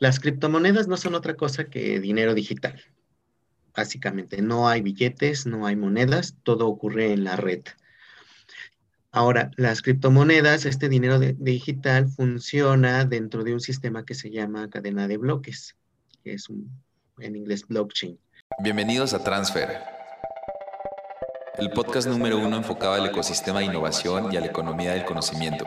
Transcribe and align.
Las 0.00 0.20
criptomonedas 0.20 0.86
no 0.86 0.96
son 0.96 1.16
otra 1.16 1.34
cosa 1.34 1.64
que 1.64 1.98
dinero 1.98 2.32
digital. 2.34 2.80
Básicamente, 3.74 4.40
no 4.42 4.68
hay 4.68 4.80
billetes, 4.80 5.44
no 5.44 5.66
hay 5.66 5.74
monedas, 5.74 6.36
todo 6.44 6.68
ocurre 6.68 7.12
en 7.12 7.24
la 7.24 7.34
red. 7.34 7.62
Ahora, 9.10 9.50
las 9.56 9.82
criptomonedas, 9.82 10.66
este 10.66 10.88
dinero 10.88 11.18
digital 11.18 12.08
funciona 12.08 13.06
dentro 13.06 13.42
de 13.42 13.54
un 13.54 13.60
sistema 13.60 14.04
que 14.04 14.14
se 14.14 14.30
llama 14.30 14.70
cadena 14.70 15.08
de 15.08 15.16
bloques, 15.16 15.74
que 16.22 16.34
es 16.34 16.48
un, 16.48 16.70
en 17.18 17.34
inglés 17.34 17.66
blockchain. 17.66 18.20
Bienvenidos 18.62 19.14
a 19.14 19.24
Transfer, 19.24 19.80
el 21.58 21.70
podcast 21.70 22.06
número 22.06 22.38
uno 22.38 22.56
enfocado 22.56 22.94
al 22.94 23.06
ecosistema 23.06 23.58
de 23.58 23.64
innovación 23.64 24.32
y 24.32 24.36
a 24.36 24.40
la 24.40 24.46
economía 24.46 24.92
del 24.92 25.04
conocimiento, 25.04 25.66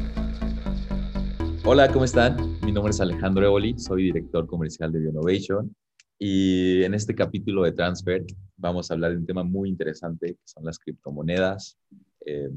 Hola, 1.63 1.91
¿cómo 1.91 2.05
están? 2.05 2.59
Mi 2.65 2.71
nombre 2.71 2.89
es 2.89 2.99
Alejandro 3.01 3.45
Evoli, 3.45 3.77
soy 3.77 4.05
director 4.05 4.47
comercial 4.47 4.91
de 4.91 4.99
Bionovation 4.99 5.75
y 6.17 6.81
en 6.83 6.95
este 6.95 7.13
capítulo 7.13 7.61
de 7.61 7.71
Transfer 7.71 8.25
vamos 8.57 8.89
a 8.89 8.95
hablar 8.95 9.11
de 9.11 9.17
un 9.17 9.27
tema 9.27 9.43
muy 9.43 9.69
interesante, 9.69 10.33
que 10.33 10.41
son 10.43 10.65
las 10.65 10.79
criptomonedas, 10.79 11.77
eh, 12.25 12.49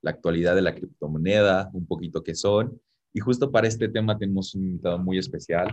la 0.00 0.12
actualidad 0.12 0.54
de 0.54 0.62
la 0.62 0.76
criptomoneda, 0.76 1.70
un 1.72 1.86
poquito 1.86 2.22
qué 2.22 2.36
son. 2.36 2.80
Y 3.12 3.18
justo 3.18 3.50
para 3.50 3.66
este 3.66 3.88
tema 3.88 4.16
tenemos 4.16 4.54
un 4.54 4.64
invitado 4.64 4.98
muy 5.00 5.18
especial, 5.18 5.68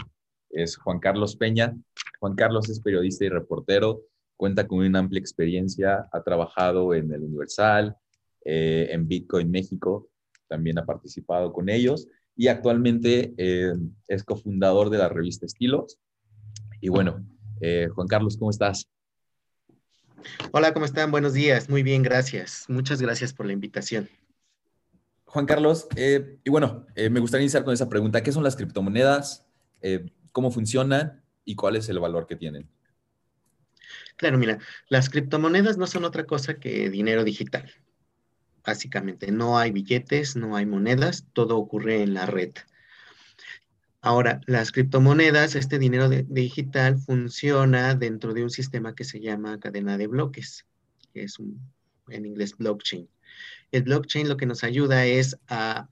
es 0.49 0.75
Juan 0.75 0.99
Carlos 0.99 1.35
Peña. 1.35 1.77
Juan 2.19 2.33
Carlos 2.33 2.67
es 2.69 2.79
periodista 2.79 3.23
y 3.23 3.29
reportero, 3.29 4.01
cuenta 4.35 4.67
con 4.67 4.79
una 4.79 4.97
amplia 4.97 5.19
experiencia, 5.19 6.09
ha 6.11 6.23
trabajado 6.23 6.95
en 6.95 7.13
el 7.13 7.21
Universal, 7.21 7.95
eh, 8.43 8.87
en 8.89 9.07
Bitcoin 9.07 9.51
México, 9.51 10.09
también 10.47 10.79
ha 10.79 10.85
participado 10.85 11.53
con 11.53 11.69
ellos 11.69 12.07
y 12.35 12.47
actualmente 12.47 13.33
eh, 13.37 13.73
es 14.07 14.23
cofundador 14.23 14.89
de 14.89 14.97
la 14.97 15.09
revista 15.09 15.45
Estilos 15.45 15.99
y 16.81 16.89
bueno, 16.89 17.25
eh, 17.61 17.87
Juan 17.93 18.07
Carlos, 18.07 18.37
¿cómo 18.37 18.51
estás? 18.51 18.89
Hola, 20.51 20.73
¿cómo 20.73 20.85
están? 20.85 21.11
Buenos 21.11 21.33
días. 21.33 21.69
Muy 21.69 21.83
bien, 21.83 22.03
gracias. 22.03 22.65
Muchas 22.67 23.01
gracias 23.01 23.33
por 23.33 23.45
la 23.45 23.53
invitación. 23.53 24.09
Juan 25.25 25.45
Carlos, 25.45 25.87
eh, 25.95 26.39
y 26.43 26.49
bueno, 26.49 26.85
me 26.95 27.19
gustaría 27.19 27.43
iniciar 27.43 27.63
con 27.63 27.73
esa 27.73 27.89
pregunta. 27.89 28.21
¿Qué 28.21 28.31
son 28.31 28.43
las 28.43 28.55
criptomonedas? 28.55 29.47
¿Cómo 30.31 30.51
funcionan? 30.51 31.23
¿Y 31.45 31.55
cuál 31.55 31.75
es 31.75 31.89
el 31.89 31.99
valor 31.99 32.27
que 32.27 32.35
tienen? 32.35 32.69
Claro, 34.17 34.37
mira, 34.37 34.59
las 34.89 35.09
criptomonedas 35.09 35.77
no 35.77 35.87
son 35.87 36.03
otra 36.03 36.25
cosa 36.25 36.55
que 36.55 36.89
dinero 36.89 37.23
digital. 37.23 37.71
Básicamente, 38.65 39.31
no 39.31 39.57
hay 39.57 39.71
billetes, 39.71 40.35
no 40.35 40.55
hay 40.55 40.65
monedas, 40.65 41.25
todo 41.33 41.57
ocurre 41.57 42.01
en 42.01 42.13
la 42.13 42.25
red. 42.25 42.51
Ahora, 44.01 44.41
las 44.47 44.71
criptomonedas, 44.71 45.55
este 45.55 45.79
dinero 45.79 46.09
digital 46.09 46.97
funciona 46.97 47.95
dentro 47.95 48.33
de 48.33 48.43
un 48.43 48.49
sistema 48.49 48.95
que 48.95 49.05
se 49.05 49.19
llama 49.21 49.59
cadena 49.59 49.97
de 49.97 50.07
bloques, 50.07 50.65
que 51.13 51.23
es 51.23 51.37
en 52.09 52.25
inglés 52.25 52.57
blockchain. 52.57 53.09
El 53.71 53.83
blockchain 53.83 54.27
lo 54.27 54.37
que 54.37 54.45
nos 54.45 54.63
ayuda 54.63 55.05
es 55.05 55.37
a 55.47 55.89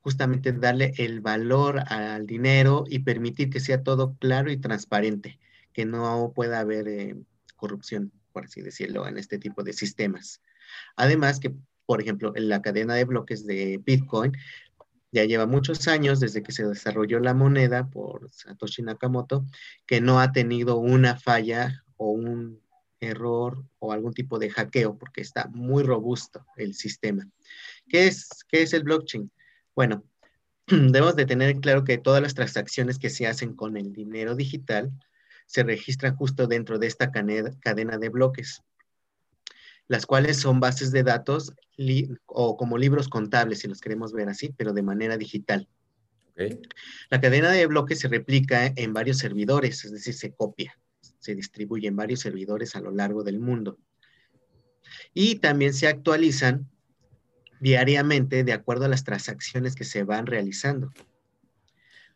justamente 0.00 0.52
darle 0.52 0.92
el 0.96 1.20
valor 1.20 1.80
al 1.86 2.26
dinero 2.26 2.84
y 2.88 3.00
permitir 3.00 3.50
que 3.50 3.60
sea 3.60 3.82
todo 3.82 4.16
claro 4.18 4.50
y 4.50 4.56
transparente, 4.56 5.38
que 5.72 5.84
no 5.84 6.32
pueda 6.34 6.60
haber 6.60 6.88
eh, 6.88 7.16
corrupción, 7.56 8.12
por 8.32 8.46
así 8.46 8.60
decirlo, 8.62 9.06
en 9.06 9.18
este 9.18 9.38
tipo 9.38 9.62
de 9.62 9.72
sistemas. 9.72 10.40
Además 10.96 11.40
que, 11.40 11.54
por 11.86 12.00
ejemplo, 12.00 12.32
en 12.36 12.48
la 12.48 12.62
cadena 12.62 12.94
de 12.94 13.04
bloques 13.04 13.46
de 13.46 13.80
Bitcoin 13.84 14.32
ya 15.10 15.24
lleva 15.24 15.46
muchos 15.46 15.88
años 15.88 16.20
desde 16.20 16.42
que 16.42 16.52
se 16.52 16.66
desarrolló 16.66 17.18
la 17.20 17.34
moneda 17.34 17.88
por 17.88 18.30
Satoshi 18.30 18.82
Nakamoto, 18.82 19.44
que 19.86 20.00
no 20.00 20.20
ha 20.20 20.32
tenido 20.32 20.76
una 20.76 21.16
falla 21.16 21.82
o 21.96 22.10
un 22.10 22.60
error 23.00 23.64
o 23.78 23.92
algún 23.92 24.12
tipo 24.12 24.38
de 24.38 24.50
hackeo, 24.50 24.98
porque 24.98 25.20
está 25.20 25.48
muy 25.48 25.82
robusto 25.82 26.44
el 26.56 26.74
sistema. 26.74 27.28
¿Qué 27.88 28.06
es, 28.06 28.28
qué 28.48 28.62
es 28.62 28.72
el 28.72 28.82
blockchain? 28.82 29.30
Bueno, 29.74 30.04
debemos 30.66 31.16
de 31.16 31.26
tener 31.26 31.56
claro 31.60 31.84
que 31.84 31.98
todas 31.98 32.20
las 32.20 32.34
transacciones 32.34 32.98
que 32.98 33.10
se 33.10 33.26
hacen 33.26 33.54
con 33.54 33.76
el 33.76 33.92
dinero 33.92 34.34
digital 34.34 34.90
se 35.46 35.62
registran 35.62 36.16
justo 36.16 36.46
dentro 36.46 36.78
de 36.78 36.86
esta 36.86 37.10
cadena 37.10 37.98
de 37.98 38.08
bloques 38.10 38.62
las 39.88 40.06
cuales 40.06 40.36
son 40.38 40.60
bases 40.60 40.92
de 40.92 41.02
datos 41.02 41.52
o 42.26 42.56
como 42.56 42.78
libros 42.78 43.08
contables, 43.08 43.60
si 43.60 43.68
los 43.68 43.80
queremos 43.80 44.12
ver 44.12 44.28
así, 44.28 44.54
pero 44.56 44.72
de 44.72 44.82
manera 44.82 45.16
digital. 45.16 45.68
La 47.10 47.20
cadena 47.20 47.50
de 47.50 47.66
bloques 47.66 47.98
se 47.98 48.08
replica 48.08 48.72
en 48.76 48.92
varios 48.92 49.18
servidores, 49.18 49.84
es 49.84 49.90
decir, 49.90 50.14
se 50.14 50.32
copia, 50.32 50.78
se 51.18 51.34
distribuye 51.34 51.88
en 51.88 51.96
varios 51.96 52.20
servidores 52.20 52.76
a 52.76 52.80
lo 52.80 52.92
largo 52.92 53.24
del 53.24 53.40
mundo. 53.40 53.78
Y 55.14 55.36
también 55.36 55.74
se 55.74 55.88
actualizan 55.88 56.70
diariamente 57.60 58.44
de 58.44 58.52
acuerdo 58.52 58.84
a 58.84 58.88
las 58.88 59.02
transacciones 59.02 59.74
que 59.74 59.84
se 59.84 60.04
van 60.04 60.26
realizando. 60.26 60.92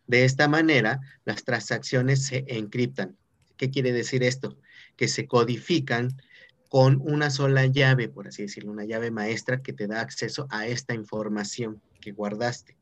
De 0.06 0.24
esta 0.24 0.46
manera, 0.46 1.00
las 1.24 1.44
transacciones 1.44 2.26
se 2.26 2.44
encriptan. 2.46 3.16
¿Qué 3.56 3.70
quiere 3.70 3.92
decir 3.92 4.22
esto? 4.22 4.58
Que 4.96 5.08
se 5.08 5.26
codifican 5.26 6.16
con 6.72 7.02
una 7.02 7.28
sola 7.28 7.66
llave, 7.66 8.08
por 8.08 8.28
así 8.28 8.40
decirlo, 8.40 8.72
una 8.72 8.86
llave 8.86 9.10
maestra 9.10 9.60
que 9.60 9.74
te 9.74 9.86
da 9.86 10.00
acceso 10.00 10.46
a 10.48 10.66
esta 10.66 10.94
información 10.94 11.82
que 12.00 12.12
guardaste. 12.12 12.78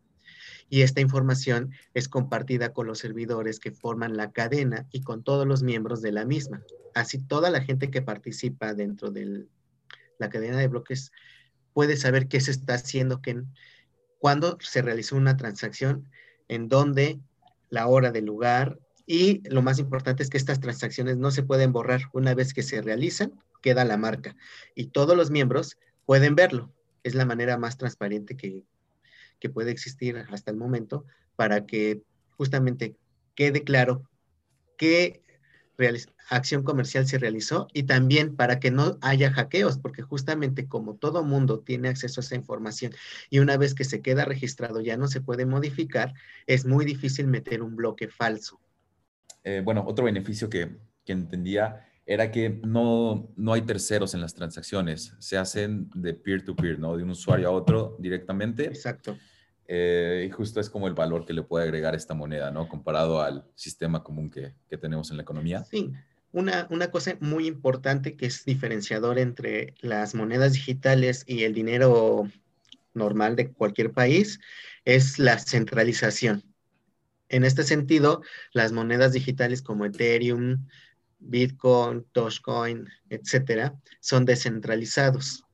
Y 0.68 0.82
esta 0.82 1.00
información 1.00 1.72
es 1.92 2.08
compartida 2.08 2.72
con 2.72 2.86
los 2.86 3.00
servidores 3.00 3.58
que 3.58 3.72
forman 3.72 4.16
la 4.16 4.30
cadena 4.30 4.86
y 4.92 5.00
con 5.00 5.24
todos 5.24 5.44
los 5.44 5.64
miembros 5.64 6.02
de 6.02 6.12
la 6.12 6.24
misma. 6.24 6.62
Así 6.94 7.18
toda 7.18 7.50
la 7.50 7.62
gente 7.62 7.90
que 7.90 8.00
participa 8.00 8.74
dentro 8.74 9.10
de 9.10 9.48
la 10.20 10.30
cadena 10.30 10.58
de 10.58 10.68
bloques 10.68 11.10
puede 11.72 11.96
saber 11.96 12.28
qué 12.28 12.40
se 12.40 12.52
está 12.52 12.74
haciendo, 12.74 13.20
que, 13.20 13.42
cuándo 14.20 14.56
se 14.60 14.82
realizó 14.82 15.16
una 15.16 15.36
transacción, 15.36 16.08
en 16.46 16.68
dónde, 16.68 17.18
la 17.70 17.88
hora 17.88 18.12
del 18.12 18.26
lugar, 18.26 18.78
y 19.04 19.42
lo 19.48 19.62
más 19.62 19.80
importante 19.80 20.22
es 20.22 20.30
que 20.30 20.38
estas 20.38 20.60
transacciones 20.60 21.16
no 21.16 21.32
se 21.32 21.42
pueden 21.42 21.72
borrar 21.72 22.02
una 22.12 22.34
vez 22.34 22.54
que 22.54 22.62
se 22.62 22.80
realizan, 22.82 23.32
queda 23.60 23.84
la 23.84 23.96
marca 23.96 24.36
y 24.74 24.86
todos 24.86 25.16
los 25.16 25.30
miembros 25.30 25.78
pueden 26.06 26.34
verlo. 26.34 26.72
Es 27.02 27.14
la 27.14 27.24
manera 27.24 27.56
más 27.56 27.78
transparente 27.78 28.36
que, 28.36 28.64
puede 29.54 29.70
existir 29.70 30.18
hasta 30.30 30.50
el 30.50 30.58
momento 30.58 31.06
para 31.34 31.64
que 31.64 32.02
justamente 32.36 32.94
quede 33.34 33.64
claro 33.64 34.02
qué 34.76 35.22
acción 36.28 36.62
comercial 36.62 37.06
se 37.06 37.18
realizó 37.18 37.68
y 37.72 37.84
también 37.84 38.36
para 38.36 38.60
que 38.60 38.70
no 38.70 38.98
haya 39.00 39.32
hackeos, 39.32 39.78
porque 39.78 40.02
justamente 40.02 40.68
como 40.68 40.96
todo 40.96 41.24
mundo 41.24 41.60
tiene 41.60 41.88
acceso 41.88 42.20
a 42.20 42.24
esa 42.24 42.34
información 42.34 42.92
y 43.30 43.38
una 43.38 43.56
vez 43.56 43.74
que 43.74 43.84
se 43.84 44.02
queda 44.02 44.26
registrado 44.26 44.80
ya 44.82 44.96
no 44.98 45.08
se 45.08 45.22
puede 45.22 45.46
modificar, 45.46 46.12
es 46.46 46.66
muy 46.66 46.84
difícil 46.84 47.26
meter 47.28 47.62
un 47.62 47.76
bloque 47.76 48.08
falso. 48.08 48.60
Eh, 49.42 49.62
bueno, 49.64 49.84
otro 49.86 50.04
beneficio 50.04 50.50
que, 50.50 50.76
que 51.04 51.12
entendía 51.12 51.89
era 52.10 52.32
que 52.32 52.60
no, 52.66 53.30
no 53.36 53.52
hay 53.52 53.62
terceros 53.62 54.14
en 54.14 54.20
las 54.20 54.34
transacciones, 54.34 55.14
se 55.20 55.38
hacen 55.38 55.88
de 55.94 56.12
peer-to-peer, 56.12 56.80
¿no? 56.80 56.96
De 56.96 57.04
un 57.04 57.10
usuario 57.10 57.46
a 57.46 57.52
otro 57.52 57.96
directamente. 58.00 58.64
Exacto. 58.64 59.16
Eh, 59.68 60.26
y 60.26 60.30
justo 60.32 60.58
es 60.58 60.68
como 60.68 60.88
el 60.88 60.94
valor 60.94 61.24
que 61.24 61.32
le 61.32 61.44
puede 61.44 61.66
agregar 61.66 61.94
esta 61.94 62.12
moneda, 62.12 62.50
¿no? 62.50 62.68
Comparado 62.68 63.22
al 63.22 63.44
sistema 63.54 64.02
común 64.02 64.28
que, 64.28 64.54
que 64.68 64.76
tenemos 64.76 65.12
en 65.12 65.18
la 65.18 65.22
economía. 65.22 65.62
Sí, 65.62 65.92
una, 66.32 66.66
una, 66.70 66.90
cosa 66.90 67.16
muy 67.20 67.46
importante 67.46 68.16
que 68.16 68.26
es 68.26 68.44
diferenciador 68.44 69.20
entre 69.20 69.74
las 69.80 70.16
monedas 70.16 70.54
digitales 70.54 71.22
y 71.28 71.44
el 71.44 71.54
dinero 71.54 72.28
normal 72.92 73.36
de 73.36 73.52
cualquier 73.52 73.92
país 73.92 74.40
es 74.84 75.20
la 75.20 75.38
centralización. 75.38 76.42
En 77.28 77.44
este 77.44 77.62
sentido, 77.62 78.22
las 78.52 78.72
monedas 78.72 79.12
digitales 79.12 79.62
como 79.62 79.84
Ethereum, 79.84 80.66
Bitcoin, 81.20 82.06
Dogecoin, 82.12 82.88
etcétera, 83.08 83.78
son 84.00 84.24
descentralizados. 84.24 85.44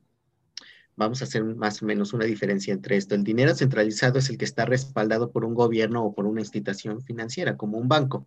Vamos 0.96 1.20
a 1.20 1.24
hacer 1.24 1.44
más 1.44 1.82
o 1.82 1.86
menos 1.86 2.14
una 2.14 2.24
diferencia 2.24 2.72
entre 2.72 2.96
esto. 2.96 3.14
El 3.14 3.24
dinero 3.24 3.54
centralizado 3.54 4.18
es 4.18 4.30
el 4.30 4.38
que 4.38 4.46
está 4.46 4.64
respaldado 4.64 5.30
por 5.30 5.44
un 5.44 5.54
gobierno 5.54 6.04
o 6.04 6.14
por 6.14 6.24
una 6.24 6.40
institución 6.40 7.02
financiera, 7.02 7.56
como 7.56 7.76
un 7.76 7.88
banco. 7.88 8.26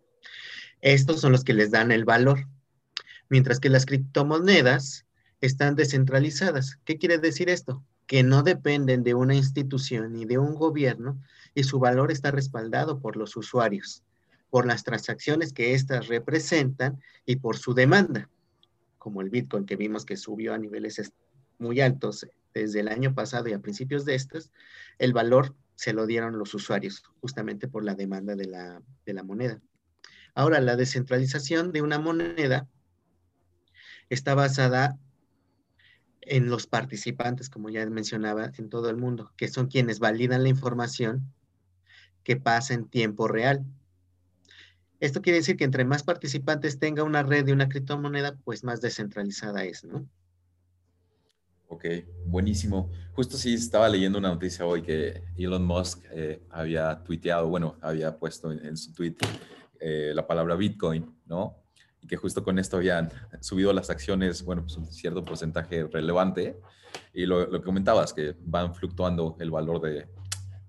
Estos 0.81 1.21
son 1.21 1.31
los 1.31 1.43
que 1.43 1.53
les 1.53 1.71
dan 1.71 1.91
el 1.91 2.05
valor, 2.05 2.47
mientras 3.27 3.59
que 3.59 3.69
las 3.69 3.85
criptomonedas 3.85 5.05
están 5.41 5.75
descentralizadas. 5.75 6.77
¿Qué 6.85 6.97
quiere 6.97 7.17
decir 7.17 7.49
esto? 7.49 7.83
Que 8.05 8.23
no 8.23 8.43
dependen 8.43 9.03
de 9.03 9.13
una 9.13 9.35
institución 9.35 10.13
ni 10.13 10.25
de 10.25 10.37
un 10.37 10.53
gobierno 10.55 11.19
y 11.55 11.63
su 11.63 11.79
valor 11.79 12.11
está 12.11 12.31
respaldado 12.31 12.99
por 12.99 13.17
los 13.17 13.35
usuarios, 13.35 14.03
por 14.49 14.65
las 14.65 14.83
transacciones 14.83 15.53
que 15.53 15.73
éstas 15.73 16.07
representan 16.07 16.99
y 17.25 17.37
por 17.37 17.57
su 17.57 17.73
demanda, 17.73 18.29
como 18.97 19.21
el 19.21 19.29
Bitcoin 19.29 19.65
que 19.65 19.75
vimos 19.75 20.05
que 20.05 20.17
subió 20.17 20.53
a 20.53 20.57
niveles 20.57 21.13
muy 21.59 21.81
altos 21.81 22.27
desde 22.53 22.79
el 22.79 22.87
año 22.87 23.13
pasado 23.13 23.47
y 23.47 23.53
a 23.53 23.59
principios 23.59 24.05
de 24.05 24.15
estos, 24.15 24.51
el 24.97 25.13
valor 25.13 25.55
se 25.75 25.93
lo 25.93 26.05
dieron 26.05 26.37
los 26.37 26.53
usuarios 26.53 27.03
justamente 27.21 27.67
por 27.67 27.83
la 27.83 27.95
demanda 27.95 28.35
de 28.35 28.45
la, 28.45 28.81
de 29.05 29.13
la 29.13 29.23
moneda. 29.23 29.61
Ahora, 30.33 30.59
la 30.59 30.75
descentralización 30.75 31.71
de 31.71 31.81
una 31.81 31.99
moneda 31.99 32.67
está 34.09 34.35
basada 34.35 34.97
en 36.21 36.49
los 36.49 36.67
participantes, 36.67 37.49
como 37.49 37.69
ya 37.69 37.85
mencionaba, 37.87 38.51
en 38.57 38.69
todo 38.69 38.89
el 38.89 38.97
mundo, 38.97 39.31
que 39.37 39.47
son 39.47 39.67
quienes 39.67 39.99
validan 39.99 40.43
la 40.43 40.49
información 40.49 41.33
que 42.23 42.35
pasa 42.35 42.73
en 42.73 42.87
tiempo 42.87 43.27
real. 43.27 43.65
Esto 44.99 45.21
quiere 45.21 45.39
decir 45.39 45.55
que 45.55 45.63
entre 45.63 45.85
más 45.85 46.03
participantes 46.03 46.79
tenga 46.79 47.03
una 47.03 47.23
red 47.23 47.45
de 47.45 47.53
una 47.53 47.69
criptomoneda, 47.69 48.35
pues 48.43 48.63
más 48.63 48.81
descentralizada 48.81 49.63
es, 49.63 49.83
¿no? 49.83 50.05
Ok, 51.67 51.85
buenísimo. 52.25 52.89
Justo 53.13 53.37
sí 53.37 53.53
estaba 53.53 53.87
leyendo 53.87 54.17
una 54.17 54.29
noticia 54.29 54.65
hoy 54.65 54.81
que 54.81 55.23
Elon 55.37 55.63
Musk 55.63 56.03
eh, 56.11 56.41
había 56.49 57.03
tuiteado, 57.03 57.47
bueno, 57.47 57.77
había 57.79 58.17
puesto 58.17 58.51
en, 58.51 58.75
su 58.75 58.91
tweet 58.91 59.15
eh, 59.79 60.11
la 60.15 60.25
palabra 60.25 60.55
Bitcoin, 60.55 61.15
¿no? 61.27 61.55
Y 62.01 62.07
que 62.07 62.17
justo 62.17 62.43
con 62.43 62.57
esto 62.57 62.77
habían 62.77 63.09
subido 63.39 63.71
las 63.71 63.89
acciones, 63.89 64.43
bueno, 64.43 64.63
pues 64.63 64.77
un 64.77 64.91
cierto 64.91 65.23
porcentaje 65.23 65.85
relevante. 65.85 66.59
Y 67.13 67.25
lo, 67.25 67.45
lo 67.45 67.59
que 67.59 67.65
comentabas, 67.65 68.13
que 68.13 68.35
van 68.41 68.73
fluctuando 68.73 69.37
el 69.39 69.51
valor 69.51 69.79
de, 69.79 70.07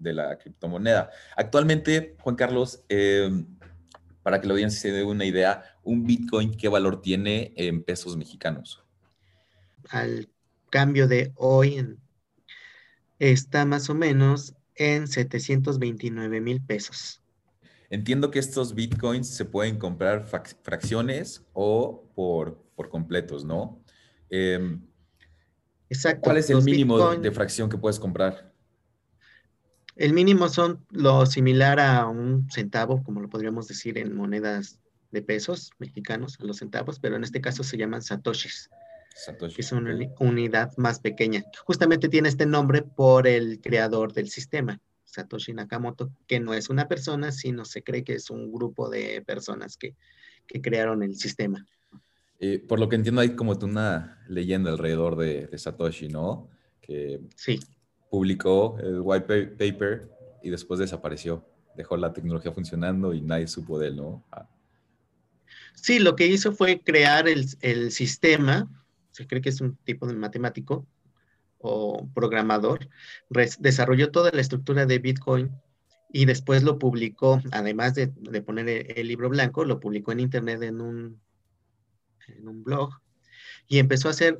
de 0.00 0.12
la 0.12 0.36
criptomoneda. 0.36 1.10
Actualmente, 1.36 2.16
Juan 2.20 2.34
Carlos, 2.34 2.84
eh, 2.88 3.30
para 4.22 4.40
que 4.40 4.46
la 4.46 4.54
audiencia 4.54 4.80
se 4.80 4.92
dé 4.92 5.04
una 5.04 5.24
idea, 5.24 5.78
un 5.82 6.04
Bitcoin, 6.04 6.56
¿qué 6.56 6.68
valor 6.68 7.00
tiene 7.00 7.52
en 7.56 7.82
pesos 7.82 8.16
mexicanos? 8.16 8.84
Al 9.88 10.28
cambio 10.70 11.08
de 11.08 11.32
hoy 11.36 11.96
está 13.18 13.64
más 13.64 13.90
o 13.90 13.94
menos 13.94 14.54
en 14.74 15.06
729 15.06 16.40
mil 16.40 16.60
pesos. 16.62 17.22
Entiendo 17.90 18.30
que 18.30 18.38
estos 18.38 18.74
bitcoins 18.74 19.28
se 19.28 19.44
pueden 19.44 19.76
comprar 19.76 20.26
fracciones 20.62 21.44
o 21.52 22.08
por, 22.14 22.62
por 22.76 22.88
completos, 22.88 23.44
¿no? 23.44 23.82
Em, 24.30 24.80
Exacto. 25.88 26.20
¿Cuál 26.22 26.36
es 26.36 26.48
el 26.48 26.62
mínimo 26.62 27.16
de 27.16 27.30
fracción 27.32 27.68
que 27.68 27.76
puedes 27.76 27.98
comprar? 27.98 28.49
El 30.00 30.14
mínimo 30.14 30.48
son 30.48 30.82
lo 30.88 31.26
similar 31.26 31.78
a 31.78 32.06
un 32.06 32.50
centavo, 32.50 33.02
como 33.02 33.20
lo 33.20 33.28
podríamos 33.28 33.68
decir 33.68 33.98
en 33.98 34.16
monedas 34.16 34.80
de 35.10 35.20
pesos 35.20 35.72
mexicanos, 35.78 36.38
a 36.40 36.44
los 36.44 36.56
centavos, 36.56 36.98
pero 36.98 37.16
en 37.16 37.22
este 37.22 37.42
caso 37.42 37.62
se 37.62 37.76
llaman 37.76 38.00
satoshis 38.00 38.70
que 39.54 39.60
es 39.60 39.72
una 39.72 39.94
unidad 40.18 40.74
más 40.78 41.00
pequeña. 41.00 41.44
Justamente 41.66 42.08
tiene 42.08 42.30
este 42.30 42.46
nombre 42.46 42.80
por 42.80 43.26
el 43.26 43.60
creador 43.60 44.14
del 44.14 44.30
sistema, 44.30 44.80
Satoshi 45.04 45.52
Nakamoto, 45.52 46.10
que 46.26 46.40
no 46.40 46.54
es 46.54 46.70
una 46.70 46.88
persona, 46.88 47.30
sino 47.30 47.66
se 47.66 47.82
cree 47.82 48.02
que 48.02 48.14
es 48.14 48.30
un 48.30 48.50
grupo 48.50 48.88
de 48.88 49.20
personas 49.20 49.76
que, 49.76 49.94
crearon 50.62 51.02
el 51.02 51.14
sistema. 51.14 51.66
por 52.66 52.80
lo 52.80 52.88
que 52.88 52.96
entiendo, 52.96 53.20
hay 53.20 53.36
como 53.36 53.52
una 53.52 54.24
leyenda 54.28 54.70
alrededor 54.70 55.16
de, 55.16 55.58
Satoshi, 55.58 56.08
¿no? 56.08 56.48
Que 56.80 57.20
sí. 57.36 57.60
Publicó 58.10 58.78
el 58.80 59.00
white 59.00 59.46
paper 59.56 60.10
y 60.42 60.50
después 60.50 60.80
desapareció. 60.80 61.46
Dejó 61.76 61.96
la 61.96 62.12
tecnología 62.12 62.52
funcionando 62.52 63.14
y 63.14 63.22
nadie 63.22 63.46
supo 63.46 63.78
de 63.78 63.88
él, 63.88 63.96
¿no? 63.96 64.24
Ah. 64.32 64.48
Sí, 65.74 65.98
lo 65.98 66.16
que 66.16 66.26
hizo 66.26 66.52
fue 66.52 66.80
crear 66.82 67.28
el, 67.28 67.46
el 67.60 67.90
sistema 67.92 68.68
se 69.10 69.26
cree 69.26 69.42
que 69.42 69.48
es 69.48 69.60
un 69.60 69.76
tipo 69.76 70.06
de 70.06 70.14
matemático 70.14 70.86
o 71.58 72.08
programador, 72.14 72.88
desarrolló 73.58 74.10
toda 74.10 74.30
la 74.32 74.40
estructura 74.40 74.86
de 74.86 74.98
Bitcoin 74.98 75.50
y 76.10 76.24
después 76.24 76.62
lo 76.62 76.78
publicó, 76.78 77.40
además 77.52 77.94
de, 77.94 78.08
poner 78.42 78.98
el, 78.98 79.08
libro 79.08 79.28
blanco, 79.28 79.64
lo 79.64 79.78
publicó 79.78 80.12
en 80.12 80.20
internet 80.20 80.62
en 80.62 80.80
un, 80.80 81.20
en 82.28 82.48
un 82.48 82.64
blog 82.64 82.94
y 83.68 83.78
empezó 83.78 84.08
a 84.08 84.12
hacer 84.12 84.38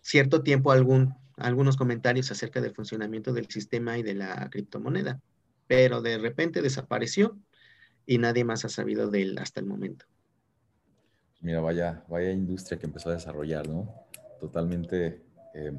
cierto 0.00 0.42
tiempo 0.42 0.72
algún, 0.72 1.14
algunos 1.40 1.76
comentarios 1.76 2.30
acerca 2.30 2.60
del 2.60 2.74
funcionamiento 2.74 3.32
del 3.32 3.48
sistema 3.48 3.98
y 3.98 4.02
de 4.02 4.14
la 4.14 4.48
criptomoneda, 4.50 5.20
pero 5.66 6.00
de 6.02 6.18
repente 6.18 6.62
desapareció 6.62 7.38
y 8.06 8.18
nadie 8.18 8.44
más 8.44 8.64
ha 8.64 8.68
sabido 8.68 9.10
de 9.10 9.22
él 9.22 9.38
hasta 9.38 9.60
el 9.60 9.66
momento. 9.66 10.06
Mira, 11.40 11.60
vaya, 11.60 12.04
vaya 12.08 12.30
industria 12.30 12.78
que 12.78 12.86
empezó 12.86 13.10
a 13.10 13.14
desarrollar, 13.14 13.68
¿no? 13.68 13.94
Totalmente 14.40 15.22
eh, 15.54 15.72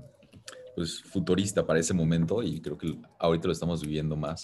pues, 0.76 1.04
futurista 1.04 1.66
para 1.66 1.80
ese 1.80 1.94
momento 1.94 2.42
y 2.42 2.62
creo 2.62 2.78
que 2.78 2.98
ahorita 3.20 3.48
lo 3.48 3.54
estamos 3.54 3.82
viviendo 3.82 4.16
más. 4.16 4.44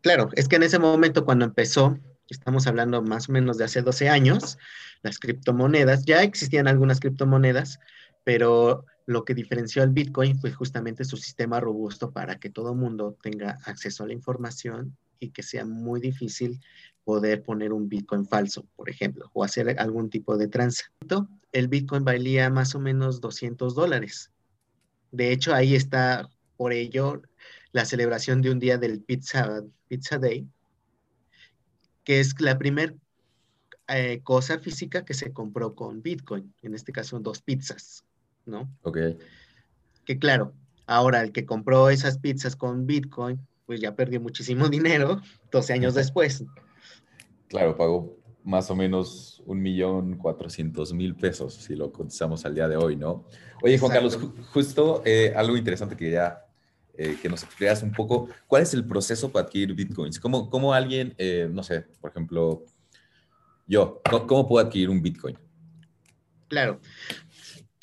Claro, 0.00 0.28
es 0.34 0.46
que 0.48 0.56
en 0.56 0.62
ese 0.62 0.78
momento 0.78 1.24
cuando 1.24 1.44
empezó, 1.44 1.98
estamos 2.28 2.66
hablando 2.66 3.02
más 3.02 3.28
o 3.28 3.32
menos 3.32 3.58
de 3.58 3.64
hace 3.64 3.82
12 3.82 4.08
años, 4.08 4.58
las 5.02 5.18
criptomonedas, 5.18 6.04
ya 6.04 6.22
existían 6.22 6.68
algunas 6.68 7.00
criptomonedas, 7.00 7.80
pero 8.24 8.84
lo 9.08 9.24
que 9.24 9.32
diferenció 9.32 9.82
al 9.82 9.88
Bitcoin 9.88 10.38
fue 10.38 10.52
justamente 10.52 11.02
su 11.02 11.16
sistema 11.16 11.58
robusto 11.60 12.10
para 12.10 12.38
que 12.38 12.50
todo 12.50 12.74
mundo 12.74 13.16
tenga 13.22 13.58
acceso 13.64 14.04
a 14.04 14.06
la 14.06 14.12
información 14.12 14.98
y 15.18 15.30
que 15.30 15.42
sea 15.42 15.64
muy 15.64 15.98
difícil 15.98 16.60
poder 17.04 17.42
poner 17.42 17.72
un 17.72 17.88
Bitcoin 17.88 18.26
falso, 18.26 18.66
por 18.76 18.90
ejemplo, 18.90 19.30
o 19.32 19.42
hacer 19.42 19.80
algún 19.80 20.10
tipo 20.10 20.36
de 20.36 20.48
tránsito. 20.48 21.26
El 21.52 21.68
Bitcoin 21.68 22.04
valía 22.04 22.50
más 22.50 22.74
o 22.74 22.80
menos 22.80 23.22
200 23.22 23.74
dólares. 23.74 24.30
De 25.10 25.32
hecho, 25.32 25.54
ahí 25.54 25.74
está 25.74 26.28
por 26.58 26.74
ello 26.74 27.22
la 27.72 27.86
celebración 27.86 28.42
de 28.42 28.50
un 28.50 28.58
día 28.58 28.76
del 28.76 29.00
Pizza, 29.00 29.64
Pizza 29.88 30.18
Day, 30.18 30.46
que 32.04 32.20
es 32.20 32.38
la 32.42 32.58
primera 32.58 32.94
eh, 33.88 34.20
cosa 34.22 34.58
física 34.58 35.06
que 35.06 35.14
se 35.14 35.32
compró 35.32 35.74
con 35.74 36.02
Bitcoin, 36.02 36.52
en 36.60 36.74
este 36.74 36.92
caso 36.92 37.18
dos 37.20 37.40
pizzas, 37.40 38.04
¿no? 38.48 38.68
Ok. 38.82 38.98
Que 40.04 40.18
claro, 40.18 40.54
ahora 40.86 41.22
el 41.22 41.32
que 41.32 41.44
compró 41.44 41.90
esas 41.90 42.18
pizzas 42.18 42.56
con 42.56 42.86
Bitcoin, 42.86 43.38
pues 43.66 43.80
ya 43.80 43.94
perdió 43.94 44.20
muchísimo 44.20 44.68
dinero 44.68 45.20
12 45.52 45.72
años 45.74 45.94
después. 45.94 46.44
Claro, 47.48 47.76
pagó 47.76 48.16
más 48.44 48.70
o 48.70 48.76
menos 48.76 49.42
un 49.46 49.60
millón 49.60 50.16
cuatrocientos 50.16 50.92
mil 50.92 51.14
pesos, 51.14 51.54
si 51.54 51.74
lo 51.74 51.92
cotizamos 51.92 52.44
al 52.46 52.54
día 52.54 52.66
de 52.66 52.76
hoy, 52.76 52.96
¿no? 52.96 53.26
Oye, 53.62 53.78
Juan 53.78 53.92
Carlos, 53.92 54.18
justo 54.52 55.02
eh, 55.04 55.34
algo 55.36 55.56
interesante 55.56 55.96
que 55.96 56.10
ya 56.10 56.48
eh, 57.00 57.16
que 57.22 57.28
nos 57.28 57.44
explicas 57.44 57.80
un 57.84 57.92
poco, 57.92 58.28
¿cuál 58.48 58.62
es 58.64 58.74
el 58.74 58.84
proceso 58.84 59.30
para 59.30 59.46
adquirir 59.46 59.72
bitcoins? 59.72 60.18
¿Cómo, 60.18 60.50
cómo 60.50 60.74
alguien, 60.74 61.14
eh, 61.16 61.48
no 61.48 61.62
sé, 61.62 61.82
por 62.00 62.10
ejemplo, 62.10 62.64
yo, 63.68 64.02
¿cómo, 64.26 64.48
puedo 64.48 64.66
adquirir 64.66 64.90
un 64.90 65.00
bitcoin? 65.00 65.38
Claro. 66.48 66.80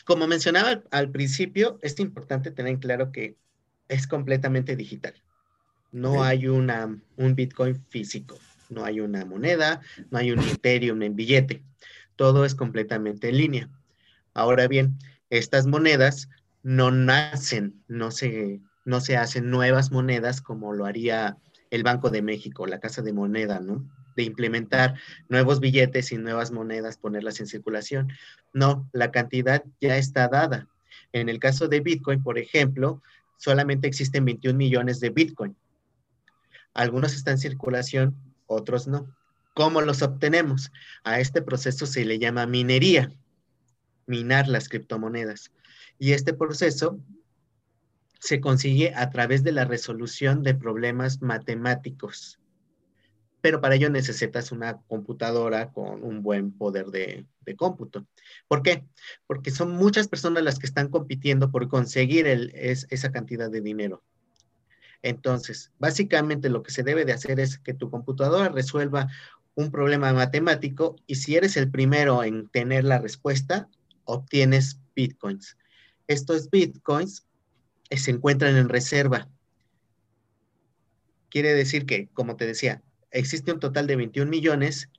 Como 0.06 0.28
mencionaba 0.28 0.82
al 0.92 1.12
principio, 1.12 1.78
es 1.82 2.00
importante 2.00 2.52
tener 2.52 2.80
claro 2.80 3.12
que 3.12 3.36
es 3.90 4.08
completamente 4.08 4.76
digital. 4.76 5.14
No 5.92 6.24
hay 6.24 6.48
una, 6.48 6.98
un 7.18 7.36
bitcoin 7.36 7.76
físico 7.90 8.38
no 8.70 8.86
hay 8.86 9.00
una 9.00 9.26
moneda, 9.26 9.82
no 10.12 10.18
hay 10.18 10.32
un 10.32 10.40
Ethereum 10.40 11.02
en 11.02 11.16
billete, 11.16 11.64
todo 12.16 12.46
es 12.46 12.56
completamente 12.56 13.30
en 13.30 13.38
línea. 13.38 13.70
Ahora 14.34 14.68
bien, 14.68 14.98
estas 15.30 15.66
monedas 15.66 16.30
no 16.64 16.92
nacen, 16.92 17.84
no 17.88 18.12
se, 18.12 18.62
no 18.86 19.02
se 19.02 19.18
hacen 19.18 19.50
nuevas 19.50 19.92
monedas 19.92 20.42
como 20.42 20.74
lo 20.74 20.86
haría 20.86 21.38
el 21.72 21.84
Banco 21.84 22.10
de 22.10 22.22
México, 22.22 22.68
la 22.68 22.80
Casa 22.80 23.02
de 23.02 23.14
Moneda, 23.14 23.60
¿no? 23.60 23.86
De 24.16 24.24
implementar 24.24 24.96
nuevos 25.30 25.60
billetes 25.60 26.12
y 26.12 26.18
nuevas 26.18 26.52
monedas, 26.52 26.98
ponerlas 26.98 27.40
en 27.40 27.48
circulación. 27.48 28.12
No, 28.54 28.90
la 28.94 29.12
cantidad 29.12 29.64
ya 29.82 29.98
está 29.98 30.28
dada. 30.28 30.68
En 31.12 31.30
el 31.30 31.40
caso 31.40 31.68
de 31.68 31.82
Bitcoin, 31.82 32.24
por 32.24 32.38
ejemplo, 32.38 33.02
solamente 33.38 33.88
existen 33.88 34.26
21 34.26 34.58
millones 34.58 35.00
de 35.00 35.10
Bitcoin. 35.10 35.56
Algunos 36.74 37.14
están 37.14 37.34
en 37.34 37.40
circulación 37.40 38.16
otros 38.48 38.88
no. 38.88 39.16
¿Cómo 39.54 39.82
los 39.82 40.02
obtenemos? 40.02 40.72
A 41.04 41.20
este 41.20 41.42
proceso 41.42 41.86
se 41.86 42.06
le 42.06 42.20
llama 42.20 42.46
minería, 42.46 43.12
minar 44.06 44.48
las 44.48 44.68
criptomonedas. 44.68 45.52
Y 45.98 46.12
este 46.12 46.34
proceso 46.34 47.00
se 48.20 48.42
consigue 48.42 48.94
a 48.96 49.10
través 49.12 49.44
de 49.44 49.54
la 49.54 49.66
resolución 49.66 50.44
de 50.44 50.56
problemas 50.56 51.22
matemáticos. 51.22 52.40
Pero 53.46 53.62
para 53.62 53.76
ello 53.76 53.92
necesitas 53.92 54.52
una 54.52 54.82
computadora 54.88 55.72
con 55.72 56.04
un 56.04 56.24
buen 56.24 56.52
poder 56.52 56.88
de, 56.88 57.28
cómputo. 57.56 58.08
¿Por 58.48 58.64
qué? 58.64 58.88
Porque 59.28 59.52
son 59.52 59.70
muchas 59.70 60.08
personas 60.08 60.42
las 60.42 60.58
que 60.58 60.66
están 60.66 60.90
compitiendo 60.90 61.52
por 61.52 61.68
conseguir 61.68 62.26
esa 62.26 63.12
cantidad 63.12 63.52
de 63.52 63.62
dinero. 63.62 64.04
Entonces, 65.04 65.72
básicamente 65.78 66.50
lo 66.50 66.64
que 66.64 66.72
se 66.72 66.82
debe 66.82 67.06
de 67.06 67.14
hacer 67.14 67.40
es 67.40 67.60
que 67.60 67.76
tu 67.76 67.92
computadora 67.92 68.50
resuelva 68.50 69.10
un 69.54 69.70
problema 69.70 70.12
matemático 70.12 70.96
y 71.06 71.14
si 71.14 71.36
eres 71.36 71.56
el 71.56 71.70
primero 71.70 72.24
en 72.24 72.50
tener 72.50 72.84
la 72.84 72.98
respuesta, 72.98 73.70
obtienes 74.06 74.80
bitcoins. 74.96 75.56
Estos 76.08 76.50
bitcoins 76.50 77.28
eh, 77.92 78.00
se 78.00 78.10
encuentran 78.10 78.56
en 78.56 78.70
reserva. 78.70 79.30
Quiere 81.30 81.54
decir 81.54 81.86
que, 81.86 82.08
como 82.08 82.38
te 82.38 82.48
decía, 82.48 82.82
existe 83.16 83.52
un 83.52 83.60
total 83.60 83.88
de 83.88 83.96
21 83.96 84.30
millones, 84.30 84.90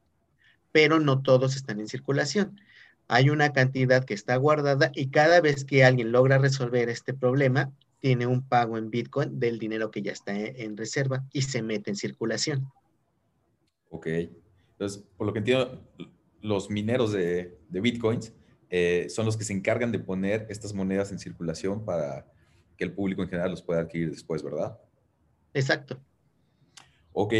pero 0.73 0.99
no 0.99 1.23
todos 1.23 1.57
están 1.57 1.81
en 1.81 1.89
circulación. 1.89 2.61
Hay 3.09 3.31
una 3.31 3.53
cantidad 3.53 4.05
que 4.05 4.15
está 4.15 4.37
guardada 4.37 4.91
y 4.95 5.11
cada 5.11 5.41
vez 5.41 5.65
que 5.65 5.85
alguien 5.85 6.11
logra 6.11 6.39
resolver 6.39 6.89
este 6.89 7.15
problema, 7.15 7.73
tiene 8.01 8.27
un 8.27 8.43
pago 8.43 8.79
en 8.79 8.91
Bitcoin 8.91 9.39
del 9.39 9.59
dinero 9.59 9.91
que 9.91 10.03
ya 10.03 10.13
está 10.13 10.37
en 10.37 10.77
reserva 10.77 11.25
y 11.33 11.43
se 11.43 11.63
mete 11.63 11.91
en 11.91 11.97
circulación. 11.97 12.67
Ok. 13.91 14.07
Entonces, 14.73 15.05
por 15.17 15.27
lo 15.27 15.33
que 15.33 15.39
entiendo, 15.39 15.83
los 16.43 16.69
mineros 16.71 17.13
de, 17.13 17.59
Bitcoins 17.71 18.33
eh, 18.71 19.07
son 19.09 19.27
los 19.27 19.37
que 19.37 19.45
se 19.45 19.53
encargan 19.53 19.93
de 19.93 19.99
poner 19.99 20.47
estas 20.51 20.75
monedas 20.75 21.13
en 21.13 21.19
circulación 21.19 21.85
para 21.85 22.27
que 22.77 22.85
el 22.85 22.93
público 22.93 23.23
en 23.23 23.29
general 23.29 23.51
los 23.51 23.63
pueda 23.63 23.81
adquirir 23.81 24.11
después, 24.11 24.43
¿verdad? 24.43 24.79
Exacto. 25.55 25.99
Ok. 27.13 27.33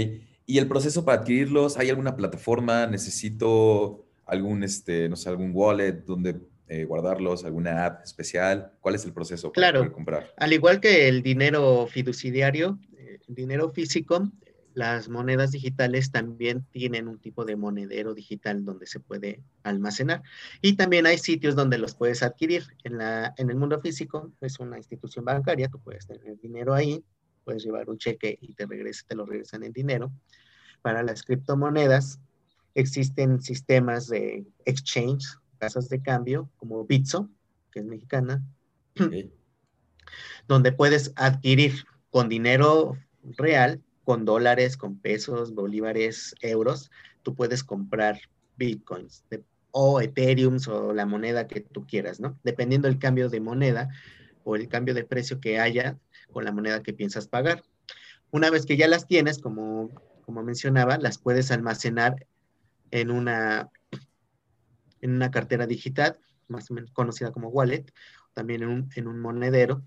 ¿Y 0.47 0.59
el 0.59 0.69
proceso 0.69 1.05
para 1.05 1.21
adquirirlos? 1.21 1.77
¿Hay 1.77 1.91
alguna 1.91 2.15
plataforma? 2.15 2.87
¿Necesito 2.87 4.07
algún, 4.25 4.63
este, 4.63 5.09
no 5.09 5.17
sé, 5.17 5.29
algún 5.29 5.51
wallet 5.53 6.05
donde 6.05 6.41
eh, 6.69 6.85
guardarlos, 6.85 7.45
alguna 7.45 7.85
app 7.85 8.05
especial? 8.05 8.73
¿Cuál 8.81 8.95
es 8.95 9.05
el 9.05 9.13
proceso 9.13 9.53
para 9.53 9.73
claro, 9.73 9.93
comprar? 9.93 10.33
Al 10.37 10.53
igual 10.53 10.81
que 10.81 11.09
el 11.09 11.23
dinero 11.23 11.89
fiduciario, 11.89 12.79
eh, 12.97 13.19
el 13.27 13.35
dinero 13.35 13.71
físico, 13.71 14.31
las 14.73 15.09
monedas 15.09 15.53
digitales 15.53 16.13
también 16.13 16.65
tienen 16.71 17.09
un 17.09 17.19
tipo 17.19 17.45
de 17.45 17.57
monedero 17.57 18.15
digital 18.15 18.65
donde 18.65 18.87
se 18.87 19.01
puede 19.01 19.43
almacenar. 19.63 20.23
Y 20.61 20.77
también 20.77 21.07
hay 21.07 21.19
sitios 21.19 21.57
donde 21.57 21.79
los 21.79 21.95
puedes 21.95 22.23
adquirir. 22.23 22.65
En, 22.85 22.99
la, 22.99 23.35
en 23.39 23.51
el 23.51 23.57
mundo 23.57 23.81
físico 23.81 24.33
es 24.41 24.61
una 24.61 24.77
institución 24.77 25.25
bancaria, 25.25 25.69
tú 25.69 25.81
puedes 25.81 26.07
tener 26.07 26.39
dinero 26.39 26.75
ahí, 26.75 27.03
puedes 27.47 27.65
llevar 27.65 27.89
un 27.89 27.97
cheque 27.97 28.37
y 28.41 28.53
te, 28.55 28.67
regresa, 28.67 29.05
te 29.07 29.15
lo 29.15 29.25
regresan 29.25 29.63
en 29.63 29.73
dinero. 29.73 30.13
Para 30.83 31.05
las 31.05 31.23
criptomonedas 31.23 32.19
existen 32.75 33.41
sistemas 33.41 34.09
de 34.09 34.45
exchange, 34.65 35.25
casas 35.59 35.89
de 35.89 36.03
cambio, 36.03 36.51
como 36.57 36.85
Bitso, 36.85 37.31
que 37.71 37.79
es 37.79 37.87
mexicana, 37.87 38.43
donde 40.49 40.73
puedes 40.73 41.13
adquirir 41.15 41.85
con 42.11 42.29
dinero 42.29 42.99
real, 43.39 43.81
con 44.05 44.25
dólares, 44.25 44.77
con 44.77 44.99
pesos, 44.99 45.55
bolívares, 45.55 46.35
euros, 46.41 46.91
tú 47.23 47.35
puedes 47.35 47.63
comprar 47.63 48.19
bitcoins 48.57 49.25
o 49.71 50.01
Ethereum 50.01 50.59
o 50.69 50.93
la 50.93 51.07
moneda 51.07 51.47
que 51.47 51.61
tú 51.61 51.87
quieras, 51.87 52.19
¿no? 52.19 52.39
Dependiendo 52.43 52.89
del 52.89 52.99
cambio 52.99 53.29
de 53.29 53.41
moneda 53.41 53.91
o 54.45 54.57
el 54.57 54.69
cambio 54.69 54.95
de 54.95 55.05
precio 55.05 55.41
que 55.41 55.61
haya 55.61 55.99
con 56.33 56.45
la 56.45 56.53
moneda 56.53 56.83
que 56.83 56.93
piensas 56.93 57.29
pagar. 57.29 57.63
Una 58.31 58.51
vez 58.51 58.67
que 58.67 58.77
ya 58.77 58.89
las 58.89 59.07
tienes, 59.07 59.39
como, 59.39 59.91
como 60.25 60.43
mencionaba, 60.43 60.99
las 60.99 61.19
puedes 61.19 61.51
almacenar 61.51 62.27
en 62.91 63.11
una, 63.11 63.71
en 65.01 65.13
una 65.13 65.31
cartera 65.31 65.67
digital, 65.67 66.19
más 66.49 66.71
o 66.71 66.75
menos 66.75 66.91
conocida 66.93 67.33
como 67.33 67.49
wallet, 67.49 67.93
también 68.35 68.63
en 68.63 68.69
un, 68.69 68.91
en 68.95 69.09
un 69.09 69.21
monedero, 69.21 69.83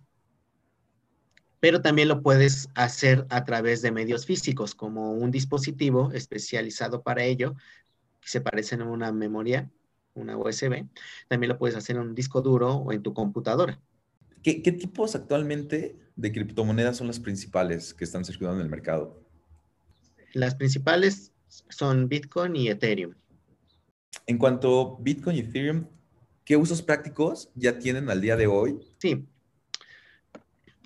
pero 1.59 1.81
también 1.81 2.07
lo 2.07 2.21
puedes 2.21 2.69
hacer 2.75 3.25
a 3.29 3.43
través 3.43 3.81
de 3.81 3.91
medios 3.91 4.25
físicos, 4.25 4.75
como 4.75 5.11
un 5.11 5.31
dispositivo 5.31 6.11
especializado 6.13 7.01
para 7.01 7.23
ello, 7.23 7.55
que 8.21 8.29
se 8.29 8.41
parece 8.41 8.75
a 8.75 8.83
una 8.83 9.11
memoria, 9.11 9.69
una 10.13 10.37
USB. 10.37 10.87
También 11.27 11.49
lo 11.49 11.57
puedes 11.57 11.75
hacer 11.75 11.97
en 11.97 12.03
un 12.03 12.15
disco 12.15 12.41
duro 12.41 12.75
o 12.75 12.93
en 12.93 13.03
tu 13.03 13.13
computadora. 13.13 13.79
¿Qué, 14.41 14.53
tipos 14.71 15.15
actualmente 15.15 15.97
de 16.19 16.31
criptomonedas 16.33 16.97
son 16.97 17.07
las 17.07 17.19
principales 17.19 17.93
que 17.93 18.03
están 18.03 18.25
circulando 18.25 18.59
en 18.59 18.65
el 18.65 18.69
mercado? 18.69 19.23
Las 20.33 20.55
principales 20.55 21.31
son 21.69 22.09
Bitcoin 22.09 22.55
y 22.55 22.67
Ethereum. 22.67 23.13
En 24.27 24.37
cuanto 24.37 24.97
a 24.97 25.01
Bitcoin 25.01 25.37
y 25.37 25.39
Ethereum, 25.39 25.85
¿qué 26.43 26.57
usos 26.57 26.81
prácticos 26.81 27.49
ya 27.55 27.79
tienen 27.79 28.09
al 28.09 28.21
día 28.21 28.35
de 28.35 28.47
hoy? 28.47 28.79
Sí. 28.97 29.25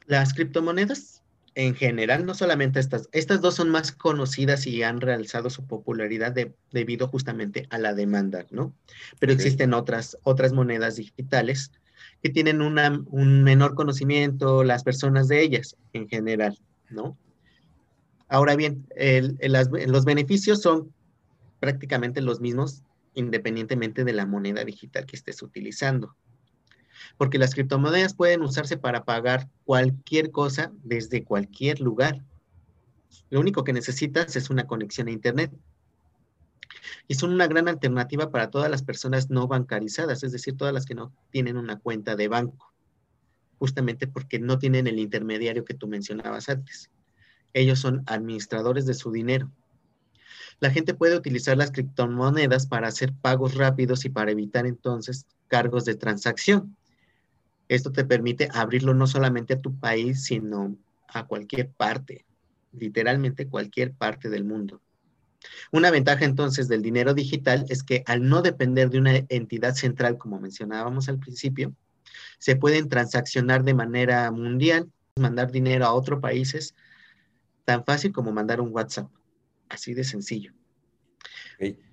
Las 0.06 0.34
criptomonedas 0.34 1.24
en 1.56 1.76
general, 1.76 2.26
no 2.26 2.34
solamente 2.34 2.80
estas, 2.80 3.10
estas 3.12 3.42
dos 3.42 3.56
son 3.56 3.70
más 3.70 3.92
conocidas 3.92 4.66
y 4.66 4.82
han 4.84 5.02
realzado 5.02 5.50
su 5.50 5.66
popularidad 5.66 6.36
debido 6.72 7.08
justamente 7.08 7.68
a 7.70 7.78
la 7.78 7.94
demanda, 7.94 8.46
¿no? 8.50 8.74
Pero 9.20 9.34
existen 9.34 9.74
otras, 9.74 10.18
otras 10.24 10.52
monedas 10.52 10.96
digitales 10.96 11.72
que 12.24 12.30
tienen 12.30 12.62
un 12.62 13.44
menor 13.44 13.76
conocimiento 13.76 14.64
las 14.64 14.84
personas 14.84 15.28
de 15.28 15.42
ellas 15.42 15.76
en 15.92 16.08
general, 16.08 16.58
¿no? 16.90 17.18
Ahora 18.30 18.56
bien, 18.56 18.88
los 19.86 20.06
beneficios 20.06 20.62
son 20.62 20.94
prácticamente 21.60 22.22
los 22.22 22.40
mismos 22.40 22.82
independientemente 23.14 24.06
de 24.06 24.14
la 24.14 24.26
moneda 24.26 24.64
digital 24.64 25.06
que 25.06 25.18
estés 25.18 25.44
utilizando. 25.44 26.16
Porque 27.18 27.38
las 27.38 27.54
criptomonedas 27.54 28.16
pueden 28.16 28.42
usarse 28.42 28.78
para 28.78 29.04
pagar 29.04 29.50
cualquier 29.66 30.32
cosa 30.32 30.72
desde 30.82 31.26
cualquier 31.26 31.82
lugar. 31.82 32.24
Lo 33.30 33.42
único 33.42 33.66
que 33.66 33.74
necesitas 33.74 34.36
es 34.38 34.50
una 34.50 34.66
conexión 34.66 35.10
a 35.10 35.12
Internet 35.12 35.52
y 37.08 37.16
son 37.16 37.32
una 37.32 37.48
gran 37.48 37.68
alternativa 37.68 38.32
para 38.32 38.50
todas 38.50 38.70
las 38.70 38.84
personas 38.84 39.30
no 39.30 39.48
bancarizadas, 39.48 40.24
es 40.24 40.32
decir, 40.32 40.58
todas 40.58 40.74
las 40.74 40.86
que 40.86 40.96
no 40.96 41.14
tienen 41.32 41.58
una 41.58 41.80
cuenta 41.80 42.16
de 42.16 42.28
banco, 42.28 42.74
justamente 43.60 44.08
porque 44.08 44.40
no 44.40 44.60
tienen 44.60 44.88
el 44.88 45.00
intermediario 45.00 45.66
que 45.66 45.74
tú 45.74 45.88
mencionabas 45.88 46.50
antes. 46.50 46.90
Ellos 47.54 47.80
son 47.80 48.04
administradores 48.08 48.86
de 48.86 48.94
su 48.94 49.12
dinero. 49.12 49.52
La 50.60 50.72
gente 50.72 50.94
puede 50.94 51.16
utilizar 51.16 51.58
las 51.58 51.72
criptomonedas 51.72 52.68
para 52.68 52.88
hacer 52.88 53.14
pagos 53.14 53.56
rápidos 53.56 54.06
y 54.06 54.10
para 54.10 54.32
evitar 54.32 54.66
entonces 54.66 55.26
cargos 55.48 55.86
de 55.86 55.96
transacción. 55.96 56.76
Esto 57.68 57.92
te 57.92 58.06
permite 58.06 58.50
abrirlo 58.54 58.94
no 58.94 59.08
solamente 59.08 59.54
a 59.54 59.62
tu 59.62 59.78
país, 59.80 60.24
sino 60.24 60.78
a 61.08 61.26
cualquier 61.28 61.70
parte, 61.72 62.26
literalmente 62.72 63.48
cualquier 63.48 63.94
parte 63.94 64.30
del 64.30 64.44
mundo. 64.44 64.83
Una 65.72 65.92
ventaja 65.92 66.26
entonces 66.26 66.68
del 66.68 66.82
dinero 66.82 67.14
digital 67.14 67.66
es 67.70 67.84
que 67.84 68.04
al 68.06 68.28
no 68.28 68.42
depender 68.42 68.90
de 68.90 69.00
una 69.00 69.16
entidad 69.30 69.74
central, 69.76 70.18
como 70.18 70.40
mencionábamos 70.40 71.10
al 71.10 71.20
principio, 71.20 71.74
se 72.40 72.56
pueden 72.56 72.90
transaccionar 72.90 73.64
de 73.64 73.74
manera 73.74 74.32
mundial, 74.32 74.92
mandar 75.16 75.52
dinero 75.52 75.86
a 75.86 75.94
otros 75.94 76.20
países, 76.20 76.76
tan 77.66 77.84
fácil 77.86 78.12
como 78.12 78.32
mandar 78.32 78.62
un 78.62 78.74
WhatsApp, 78.74 79.10
así 79.70 79.94
de 79.94 80.04
sencillo. 80.04 80.54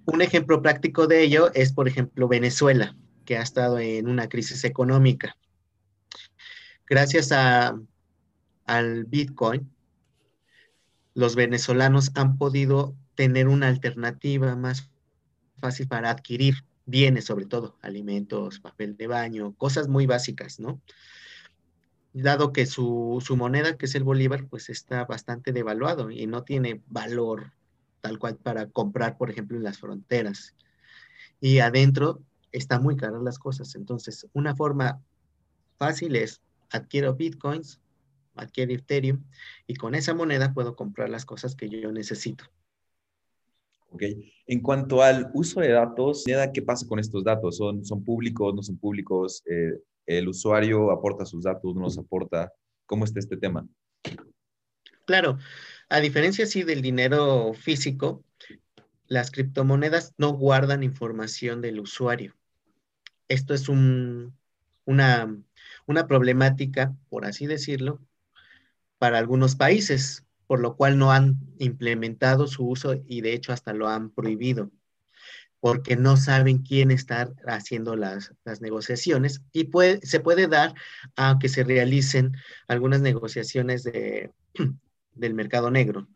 Un 0.06 0.22
ejemplo 0.22 0.60
práctico 0.62 1.06
de 1.06 1.22
ello 1.22 1.52
es, 1.54 1.72
por 1.72 1.86
ejemplo, 1.86 2.26
Venezuela, 2.26 2.96
que 3.24 3.36
ha 3.36 3.42
estado 3.42 3.78
en 3.78 4.08
una 4.08 4.28
crisis 4.28 4.64
económica. 4.64 5.36
Gracias 6.86 7.30
a, 7.30 7.78
al 8.66 9.04
Bitcoin, 9.04 9.70
los 11.14 11.36
venezolanos 11.36 12.10
han 12.14 12.38
podido 12.38 12.96
tener 13.20 13.48
una 13.48 13.68
alternativa 13.68 14.56
más 14.56 14.90
fácil 15.58 15.86
para 15.86 16.08
adquirir 16.08 16.54
bienes, 16.86 17.26
sobre 17.26 17.44
todo 17.44 17.76
alimentos, 17.82 18.60
papel 18.60 18.96
de 18.96 19.08
baño, 19.08 19.54
cosas 19.58 19.88
muy 19.88 20.06
básicas, 20.06 20.58
¿no? 20.58 20.80
Dado 22.14 22.54
que 22.54 22.64
su, 22.64 23.22
moneda, 23.36 23.76
que 23.76 23.84
es 23.84 23.94
el 23.94 24.04
bolívar, 24.04 24.46
pues 24.46 24.70
está 24.70 25.04
bastante 25.04 25.52
devaluado 25.52 26.10
y 26.10 26.26
no 26.26 26.44
tiene 26.44 26.80
valor 26.86 27.52
tal 28.00 28.18
cual 28.18 28.36
para 28.36 28.70
comprar, 28.70 29.18
por 29.18 29.28
ejemplo, 29.28 29.58
en 29.58 29.64
las 29.64 29.76
fronteras. 29.76 30.54
Y 31.42 31.58
adentro 31.58 32.22
están 32.52 32.82
muy 32.82 32.96
caras 32.96 33.20
las 33.22 33.38
cosas. 33.38 33.74
Entonces, 33.74 34.28
una 34.32 34.56
forma 34.56 34.98
fácil 35.76 36.16
es 36.16 36.40
adquiero 36.70 37.16
bitcoins, 37.16 37.82
adquiero 38.34 38.72
Ethereum 38.72 39.24
y 39.66 39.74
con 39.74 39.94
esa 39.94 40.14
moneda 40.14 40.54
puedo 40.54 40.74
comprar 40.74 41.10
las 41.10 41.26
cosas 41.26 41.54
que 41.54 41.68
yo 41.68 41.92
necesito. 41.92 42.46
En 44.46 44.60
cuanto 44.60 45.02
al 45.02 45.30
uso 45.34 45.60
de 45.60 45.70
datos, 45.70 46.24
¿qué 46.54 46.62
pasa 46.62 46.86
con 46.86 46.98
estos 46.98 47.24
datos? 47.24 47.56
¿Son, 47.56 47.84
son 47.84 48.04
públicos, 48.04 48.54
no 48.54 48.62
son 48.62 48.78
públicos? 48.78 49.42
Eh, 49.46 49.80
¿El 50.06 50.28
usuario 50.28 50.90
aporta 50.90 51.24
sus 51.24 51.44
datos, 51.44 51.74
no 51.74 51.82
los 51.82 51.98
aporta? 51.98 52.52
¿Cómo 52.86 53.04
está 53.04 53.18
este 53.18 53.36
tema? 53.36 53.66
Claro, 55.04 55.38
a 55.88 56.00
diferencia 56.00 56.46
sí 56.46 56.62
del 56.62 56.82
dinero 56.82 57.52
físico, 57.52 58.24
las 59.06 59.30
criptomonedas 59.30 60.14
no 60.18 60.32
guardan 60.32 60.84
información 60.84 61.60
del 61.60 61.80
usuario. 61.80 62.36
Esto 63.28 63.54
es 63.54 63.68
una, 63.68 64.32
una 64.86 66.06
problemática, 66.06 66.96
por 67.08 67.24
así 67.24 67.46
decirlo, 67.46 68.00
para 68.98 69.18
algunos 69.18 69.56
países, 69.56 70.26
por 70.50 70.58
lo 70.58 70.74
cual 70.74 70.98
no 70.98 71.12
han 71.12 71.38
implementado 71.58 72.48
su 72.48 72.66
uso 72.66 73.00
y 73.06 73.20
de 73.20 73.34
hecho 73.34 73.52
hasta 73.52 73.72
lo 73.72 73.86
han 73.86 74.10
prohibido, 74.10 74.72
porque 75.60 75.94
no 75.94 76.16
saben 76.16 76.58
quién 76.58 76.90
está 76.90 77.32
haciendo 77.46 77.94
las, 77.94 78.32
negociaciones 78.60 79.42
y 79.52 79.70
se 80.02 80.18
puede 80.18 80.48
dar 80.48 80.74
a 81.14 81.38
que 81.38 81.48
se 81.48 81.62
realicen 81.62 82.32
algunas 82.66 83.00
negociaciones 83.00 83.84
de, 83.84 84.32
del 85.14 85.34
mercado 85.34 85.70
negro 85.70 86.08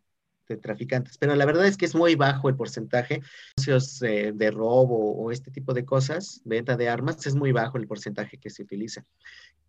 de 0.49 0.57
traficantes, 0.57 1.17
pero 1.17 1.37
la 1.37 1.47
verdad 1.47 1.67
es 1.67 1.77
que 1.77 1.85
es 1.85 1.95
muy 1.95 2.17
bajo 2.17 2.49
el 2.49 2.57
porcentaje 2.57 3.23
de, 3.65 4.33
de 4.35 4.51
robo 4.51 5.15
o 5.15 5.31
este 5.31 5.53
tipo 5.53 5.75
de 5.75 5.85
cosas, 5.85 6.43
venta 6.45 6.77
de 6.77 6.89
armas, 6.89 7.25
es 7.25 7.37
muy 7.37 7.53
bajo 7.53 7.79
el 7.79 7.87
porcentaje 7.87 8.39
que 8.39 8.51
se 8.51 8.65
utiliza. 8.65 9.05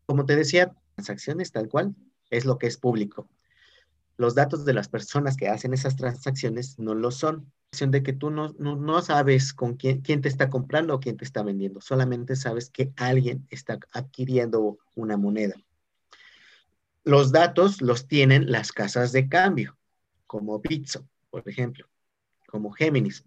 Como 0.08 0.26
te 0.26 0.36
decía, 0.36 0.74
transacciones 0.96 1.52
tal 1.52 1.70
cual 1.70 1.94
es 2.32 2.46
lo 2.46 2.58
que 2.58 2.66
es 2.66 2.78
público. 2.78 3.30
Los 4.18 4.36
datos 4.36 4.66
de 4.66 4.74
las 4.74 4.88
personas 4.88 5.36
que 5.36 5.50
hacen 5.50 5.74
esas 5.74 5.96
transacciones 5.96 6.80
no 6.80 6.96
lo 6.96 7.12
son. 7.12 7.52
De 7.78 8.04
que 8.04 8.14
tú 8.14 8.30
no, 8.30 8.56
no, 8.58 9.02
sabes 9.02 9.54
con 9.54 9.76
quién, 9.76 10.00
quién 10.00 10.22
te 10.22 10.30
está 10.30 10.50
comprando 10.50 10.96
o 10.96 11.00
quién 11.02 11.18
te 11.18 11.26
está 11.26 11.44
vendiendo, 11.44 11.82
solamente 11.82 12.38
sabes 12.38 12.70
que 12.70 12.94
alguien 12.96 13.46
está 13.50 13.78
adquiriendo 13.92 14.78
una 14.96 15.18
moneda. 15.18 15.56
Los 17.04 17.34
datos 17.34 17.82
los 17.82 18.08
tienen 18.08 18.50
las 18.50 18.72
casas 18.72 19.12
de 19.12 19.28
cambio 19.28 19.78
como 20.26 20.60
Bitso, 20.60 21.06
por 21.30 21.48
ejemplo, 21.50 21.88
como 22.48 22.72
Géminis. 22.72 23.26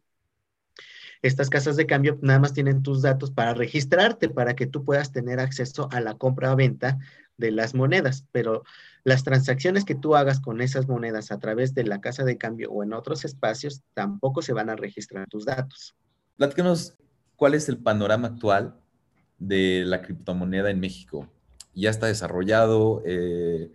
Estas 1.23 1.51
casas 1.51 1.77
de 1.77 1.87
cambio 1.87 2.19
nada 2.23 2.39
más 2.39 2.53
tienen 2.53 2.83
tus 2.83 3.03
datos 3.03 3.31
para 3.31 3.55
registrarte, 3.55 4.29
para 4.29 4.55
que 4.55 4.67
tú 4.67 4.85
puedas 4.85 5.13
tener 5.13 5.41
acceso 5.41 5.89
a 5.91 6.01
la 6.01 6.15
compra 6.15 6.53
o 6.53 6.57
venta 6.57 6.99
de 7.37 7.51
las 7.51 7.75
monedas, 7.75 8.25
pero 8.33 8.65
las 9.05 9.23
transacciones 9.23 9.85
que 9.85 9.95
tú 9.95 10.17
hagas 10.17 10.41
con 10.41 10.61
esas 10.61 10.89
monedas 10.89 11.31
a 11.31 11.39
través 11.39 11.75
de 11.75 11.85
la 11.85 12.01
casa 12.01 12.25
de 12.25 12.37
cambio 12.37 12.71
o 12.71 12.83
en 12.83 12.93
otros 12.93 13.25
espacios 13.25 13.83
tampoco 13.95 14.43
se 14.43 14.53
van 14.53 14.71
a 14.71 14.77
registrar 14.77 15.29
tus 15.29 15.45
datos. 15.45 15.95
Platícanos 16.37 16.97
cuál 17.37 17.55
es 17.55 17.69
el 17.69 17.79
panorama 17.79 18.29
actual 18.29 18.75
de 19.39 19.85
la 19.87 20.03
criptomoneda 20.03 20.71
en 20.71 20.81
México. 20.81 21.29
Ya 21.75 21.91
está 21.91 22.07
desarrollado, 22.07 23.03
eh, 23.07 23.71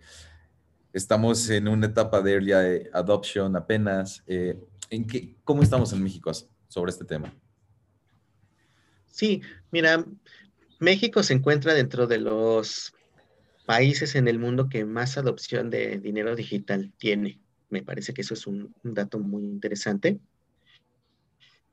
Estamos 0.94 1.50
en 1.50 1.66
una 1.66 1.86
etapa 1.86 2.22
de 2.22 2.34
early 2.34 2.52
adoption 2.92 3.56
apenas. 3.56 4.22
Eh, 4.28 4.56
¿en 4.90 5.04
qué, 5.08 5.34
¿Cómo 5.42 5.60
estamos 5.60 5.92
en 5.92 6.00
México 6.00 6.30
sobre 6.74 6.90
este 6.90 7.04
tema? 7.04 7.32
Sí, 9.06 9.42
mira, 9.70 10.04
México 10.80 11.22
se 11.22 11.34
encuentra 11.34 11.72
dentro 11.72 12.08
de 12.08 12.18
los 12.18 12.92
países 13.64 14.16
en 14.16 14.26
el 14.26 14.40
mundo 14.40 14.68
que 14.68 14.84
más 14.84 15.16
adopción 15.16 15.70
de 15.70 16.00
dinero 16.00 16.34
digital 16.34 16.92
tiene. 16.98 17.38
Me 17.70 17.84
parece 17.84 18.12
que 18.12 18.22
eso 18.22 18.34
es 18.34 18.48
un, 18.48 18.74
dato 18.82 19.20
muy 19.20 19.44
interesante, 19.44 20.18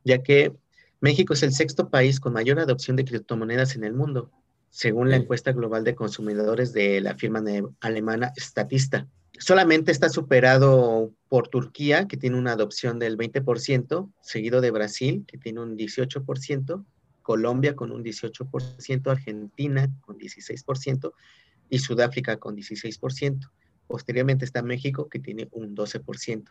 ya 0.03 0.21
que 0.21 0.53
México 0.99 1.33
es 1.33 1.41
el 1.41 1.51
sexto 1.51 1.89
país 1.89 2.19
con 2.19 2.33
mayor 2.33 2.59
adopción 2.59 2.95
de 2.95 3.05
criptomonedas 3.05 3.75
en 3.75 3.83
el 3.83 3.93
mundo 3.93 4.31
según 4.69 5.09
la 5.09 5.17
encuesta 5.17 5.51
global 5.51 5.83
de 5.83 5.95
consumidores 5.95 6.73
de 6.73 7.01
la 7.01 7.15
firma 7.15 7.43
alemana 7.81 8.31
Statista. 8.37 9.07
Solamente 9.41 9.91
está 9.91 10.07
superado 10.09 11.11
por 11.27 11.47
Turquía, 11.47 12.07
que 12.07 12.15
tiene 12.15 12.37
una 12.37 12.51
adopción 12.51 12.99
del 12.99 13.17
20%, 13.17 14.13
seguido 14.21 14.61
de 14.61 14.69
Brasil, 14.69 15.25
que 15.27 15.39
tiene 15.39 15.61
un 15.61 15.75
18%, 15.75 16.85
Colombia 17.23 17.75
con 17.75 17.91
un 17.91 18.03
18%, 18.03 19.09
Argentina 19.09 19.89
con 20.01 20.19
16% 20.19 21.11
y 21.71 21.79
Sudáfrica 21.79 22.37
con 22.37 22.55
16%. 22.55 23.49
Posteriormente 23.87 24.45
está 24.45 24.61
México, 24.61 25.09
que 25.09 25.17
tiene 25.17 25.47
un 25.51 25.75
12%. 25.75 26.45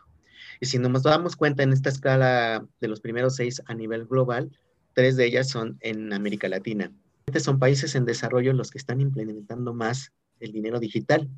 Y 0.59 0.65
si 0.65 0.77
nos 0.77 1.03
damos 1.03 1.37
cuenta 1.37 1.63
en 1.63 1.71
esta 1.71 1.87
escala 1.87 2.67
de 2.81 2.87
los 2.89 2.99
primeros 2.99 3.37
seis 3.37 3.61
a 3.67 3.73
nivel 3.73 4.05
global, 4.05 4.51
tres 4.93 5.15
de 5.15 5.27
ellas 5.27 5.47
son 5.47 5.77
en 5.79 6.11
América 6.11 6.49
Latina 6.49 6.91
son 7.39 7.59
países 7.59 7.95
en 7.95 8.03
desarrollo 8.03 8.51
los 8.51 8.71
que 8.71 8.77
están 8.77 8.99
implementando 8.99 9.73
más 9.73 10.11
el 10.41 10.51
dinero 10.51 10.79
digital 10.79 11.29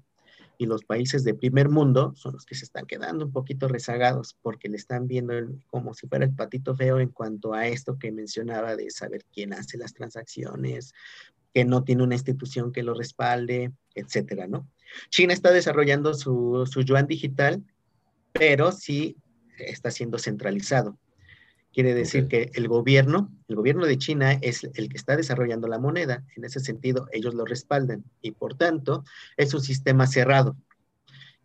y 0.57 0.65
los 0.65 0.83
países 0.83 1.23
de 1.23 1.33
primer 1.33 1.69
mundo 1.69 2.13
son 2.15 2.33
los 2.33 2.45
que 2.45 2.55
se 2.55 2.65
están 2.65 2.85
quedando 2.85 3.25
un 3.25 3.31
poquito 3.31 3.67
rezagados 3.67 4.37
porque 4.41 4.69
le 4.69 4.77
están 4.77 5.07
viendo 5.07 5.33
como 5.67 5.93
si 5.93 6.07
fuera 6.07 6.25
el 6.25 6.33
patito 6.33 6.75
feo 6.75 6.99
en 6.99 7.09
cuanto 7.09 7.53
a 7.53 7.67
esto 7.67 7.97
que 7.97 8.11
mencionaba 8.11 8.75
de 8.75 8.89
saber 8.91 9.25
quién 9.33 9.53
hace 9.53 9.77
las 9.77 9.93
transacciones, 9.93 10.93
que 11.53 11.65
no 11.65 11.83
tiene 11.83 12.03
una 12.03 12.15
institución 12.15 12.71
que 12.71 12.83
lo 12.83 12.93
respalde, 12.93 13.71
etcétera, 13.95 14.47
¿no? 14.47 14.67
China 15.09 15.33
está 15.33 15.51
desarrollando 15.51 16.13
su, 16.13 16.67
su 16.71 16.81
yuan 16.81 17.07
digital, 17.07 17.63
pero 18.31 18.71
sí 18.71 19.17
está 19.57 19.91
siendo 19.91 20.17
centralizado. 20.17 20.97
Quiere 21.73 21.95
decir 21.95 22.27
que 22.27 22.51
el 22.53 22.67
gobierno, 22.67 23.31
el 23.47 23.55
gobierno 23.55 23.87
de 23.87 23.97
China 23.97 24.33
es 24.33 24.63
el 24.63 24.89
que 24.89 24.97
está 24.97 25.17
desarrollando 25.17 25.67
la 25.67 25.79
moneda. 25.79 26.23
En 26.35 26.45
ese 26.45 26.59
sentido, 26.59 27.07
ellos 27.11 27.33
lo 27.33 27.45
respaldan 27.45 28.03
y 28.21 28.31
por 28.31 28.53
tanto 28.53 29.03
es 29.37 29.55
un 29.55 29.61
sistema 29.61 30.05
cerrado. 30.05 30.55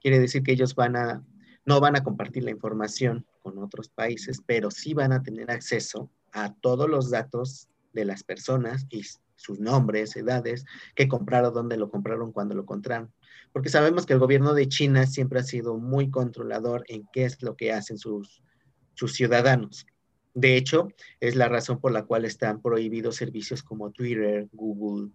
Quiere 0.03 0.19
decir 0.19 0.43
que 0.43 0.53
ellos 0.53 0.75
van 0.75 0.97
a, 0.97 1.25
no 1.65 1.81
van 1.81 1.97
a 1.97 2.05
compartir 2.05 2.45
la 2.45 2.51
información 2.51 3.25
con 3.43 3.57
otros 3.57 3.89
países, 3.89 4.43
pero 4.45 4.71
sí 4.71 4.93
van 4.93 5.13
a 5.13 5.23
tener 5.23 5.51
acceso 5.51 6.11
a 6.33 6.53
todos 6.53 6.91
los 6.91 7.11
datos 7.11 7.69
de 7.95 8.05
las 8.05 8.23
personas 8.23 8.87
y 8.91 9.05
sus 9.35 9.59
nombres, 9.61 10.15
edades, 10.15 10.67
que 10.95 11.09
compraron, 11.09 11.55
dónde 11.55 11.79
lo 11.79 11.91
compraron, 11.91 12.33
cuándo 12.33 12.55
lo 12.55 12.67
compraron. 12.67 13.11
Porque 13.51 13.71
sabemos 13.71 14.05
que 14.05 14.13
el 14.13 14.19
gobierno 14.19 14.53
de 14.53 14.69
China 14.69 15.07
siempre 15.07 15.41
ha 15.41 15.45
sido 15.45 15.79
muy 15.79 16.11
controlador 16.11 16.85
en 16.89 17.09
qué 17.15 17.25
es 17.25 17.43
lo 17.43 17.57
que 17.57 17.73
hacen 17.73 17.97
sus, 17.97 18.43
sus 18.93 19.15
ciudadanos. 19.15 19.87
De 20.35 20.57
hecho, 20.57 20.89
es 21.21 21.37
la 21.37 21.49
razón 21.49 21.81
por 21.81 21.93
la 21.93 22.05
cual 22.05 22.25
están 22.25 22.63
prohibidos 22.63 23.17
servicios 23.17 23.63
como 23.63 23.91
Twitter, 23.91 24.49
Google, 24.53 25.11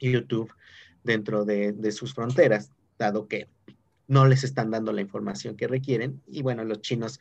YouTube 0.00 0.52
dentro 1.04 1.44
de, 1.44 1.92
sus 1.92 2.14
fronteras, 2.14 2.70
dado 2.98 3.28
que 3.28 3.48
no 4.08 4.26
les 4.26 4.44
están 4.44 4.70
dando 4.70 4.92
la 4.92 5.00
información 5.00 5.56
que 5.56 5.68
requieren. 5.68 6.22
Y 6.26 6.42
bueno, 6.42 6.64
los 6.64 6.80
chinos, 6.80 7.20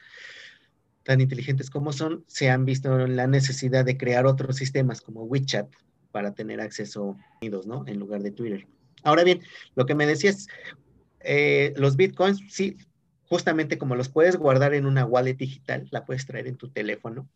tan 1.03 1.21
inteligentes 1.21 1.69
como 1.69 1.93
son, 1.93 2.23
se 2.27 2.49
han 2.49 2.65
visto 2.65 2.99
en 2.99 3.15
la 3.15 3.27
necesidad 3.27 3.86
de 3.86 3.97
crear 3.97 4.25
otros 4.25 4.55
sistemas 4.55 5.01
como 5.01 5.23
WeChat 5.23 5.71
para 6.12 6.34
tener 6.34 6.62
acceso 6.62 7.17
a 7.41 7.45
¿no? 7.65 7.84
En 7.88 7.99
lugar 7.99 8.23
de 8.23 8.31
Twitter. 8.31 8.67
Ahora 9.03 9.23
bien, 9.23 9.41
lo 9.75 9.86
que 9.86 9.93
me 9.93 10.08
decías, 10.08 10.47
eh, 11.19 11.73
los 11.77 11.95
bitcoins, 11.95 12.41
sí, 12.49 12.77
justamente 13.27 13.77
como 13.77 13.95
los 13.95 14.09
puedes 14.09 14.38
guardar 14.38 14.73
en 14.73 14.85
una 14.85 15.05
wallet 15.05 15.35
digital, 15.35 15.88
la 15.91 16.05
puedes 16.05 16.25
traer 16.25 16.47
en 16.47 16.57
tu 16.57 16.69
teléfono 16.69 17.27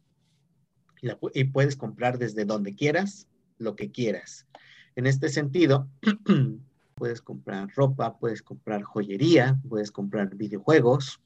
y, 1.33 1.43
puedes 1.45 1.75
comprar 1.75 2.17
desde 2.17 2.45
donde 2.45 2.75
quieras, 2.75 3.27
lo 3.57 3.75
que 3.75 3.91
quieras. 3.91 4.47
En 4.95 5.07
este 5.07 5.29
sentido, 5.29 5.87
puedes 6.95 7.21
comprar 7.21 7.69
ropa, 7.75 8.17
puedes 8.17 8.41
comprar 8.41 8.83
joyería, 8.83 9.59
puedes 9.67 9.91
comprar 9.91 10.35
videojuegos, 10.35 11.21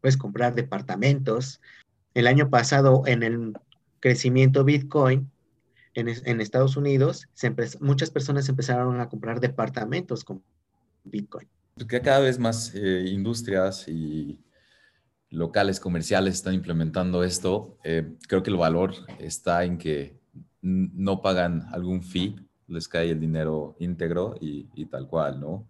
puedes 0.00 0.16
comprar 0.16 0.54
departamentos. 0.54 1.60
El 2.14 2.26
año 2.26 2.50
pasado, 2.50 3.04
en 3.06 3.22
el 3.22 3.52
crecimiento 4.00 4.64
Bitcoin 4.64 5.30
en, 5.94 6.40
Estados 6.40 6.76
Unidos, 6.76 7.28
muchas 7.80 8.10
personas 8.10 8.48
empezaron 8.48 9.00
a 9.00 9.08
comprar 9.08 9.40
departamentos 9.40 10.24
con 10.24 10.42
Bitcoin 11.04 11.48
que 11.86 12.00
cada 12.00 12.20
vez 12.20 12.38
más 12.38 12.74
eh, 12.74 13.04
industrias 13.08 13.88
y 13.88 14.40
locales 15.30 15.80
comerciales 15.80 16.34
están 16.34 16.54
implementando 16.54 17.22
esto. 17.22 17.78
Eh, 17.84 18.16
creo 18.26 18.42
que 18.42 18.50
el 18.50 18.56
valor 18.56 18.94
está 19.18 19.64
en 19.64 19.78
que 19.78 20.18
no 20.60 21.22
pagan 21.22 21.66
algún 21.72 22.02
fee, 22.02 22.36
les 22.66 22.88
cae 22.88 23.10
el 23.10 23.20
dinero 23.20 23.76
íntegro 23.78 24.34
y, 24.40 24.86
tal 24.86 25.06
cual, 25.06 25.40
¿no? 25.40 25.68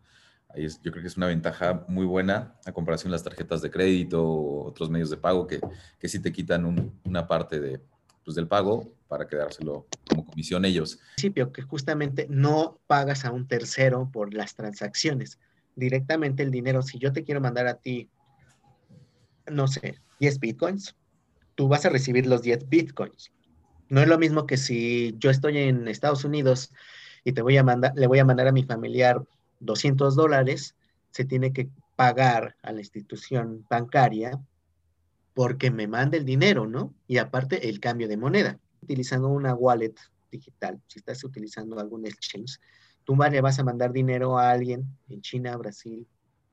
Ahí 0.48 0.66
yo 0.82 0.90
creo 0.90 1.02
que 1.02 1.08
es 1.08 1.16
una 1.16 1.26
ventaja 1.26 1.84
muy 1.88 2.06
buena 2.06 2.54
a 2.64 2.72
comparación 2.72 3.10
de 3.10 3.16
las 3.16 3.22
tarjetas 3.22 3.60
de 3.60 3.70
crédito 3.70 4.26
o 4.26 4.66
otros 4.66 4.88
medios 4.88 5.10
de 5.10 5.18
pago 5.18 5.46
que, 5.46 5.60
que 5.98 6.08
sí 6.08 6.20
te 6.20 6.32
quitan 6.32 6.90
una 7.04 7.28
parte 7.28 7.60
de, 7.60 7.80
pues, 8.24 8.34
del 8.34 8.48
pago 8.48 8.94
para 9.08 9.26
quedárselo 9.26 9.86
como 10.08 10.24
comisión 10.24 10.64
ellos. 10.64 10.98
Principio 11.16 11.52
que 11.52 11.62
justamente 11.62 12.26
no 12.30 12.80
pagas 12.86 13.24
a 13.24 13.30
un 13.30 13.46
tercero 13.46 14.10
por 14.10 14.32
las 14.32 14.54
transacciones 14.54 15.38
directamente 15.78 16.42
el 16.42 16.50
dinero. 16.50 16.82
Si 16.82 16.98
yo 16.98 17.12
te 17.12 17.24
quiero 17.24 17.40
mandar 17.40 17.66
a 17.66 17.74
ti, 17.74 18.08
no 19.46 19.68
sé, 19.68 20.00
10 20.20 20.40
bitcoins, 20.40 20.96
tú 21.54 21.68
vas 21.68 21.86
a 21.86 21.90
recibir 21.90 22.26
los 22.26 22.42
10 22.42 22.68
bitcoins. 22.68 23.32
No 23.88 24.00
es 24.00 24.08
lo 24.08 24.18
mismo 24.18 24.46
que 24.46 24.56
si 24.56 25.14
yo 25.18 25.30
estoy 25.30 25.58
en 25.58 25.88
Estados 25.88 26.24
Unidos 26.24 26.72
y 27.24 27.32
te 27.32 27.42
voy 27.42 27.56
a 27.56 27.64
mandar, 27.64 27.92
le 27.96 28.06
voy 28.06 28.18
a 28.18 28.24
mandar 28.24 28.48
a 28.48 28.52
mi 28.52 28.64
familiar 28.64 29.22
200 29.60 30.14
dólares, 30.14 30.74
se 31.10 31.24
tiene 31.24 31.52
que 31.52 31.68
pagar 31.96 32.56
a 32.62 32.72
la 32.72 32.80
institución 32.80 33.64
bancaria 33.68 34.38
porque 35.34 35.70
me 35.70 35.86
manda 35.86 36.16
el 36.16 36.24
dinero, 36.24 36.66
¿no? 36.66 36.94
Y 37.06 37.18
aparte 37.18 37.68
el 37.68 37.80
cambio 37.80 38.08
de 38.08 38.16
moneda, 38.16 38.58
utilizando 38.82 39.28
una 39.28 39.54
wallet 39.54 39.94
digital, 40.30 40.80
si 40.86 40.98
estás 40.98 41.24
utilizando 41.24 41.78
algún 41.78 42.06
exchange, 42.06 42.58
tú 43.08 43.16
le 43.16 43.40
vas 43.40 43.58
a 43.58 43.64
mandar 43.64 43.90
dinero 43.90 44.38
a 44.38 44.50
alguien 44.50 44.86
en 45.08 45.22
China, 45.22 45.56
Brasil, 45.56 46.06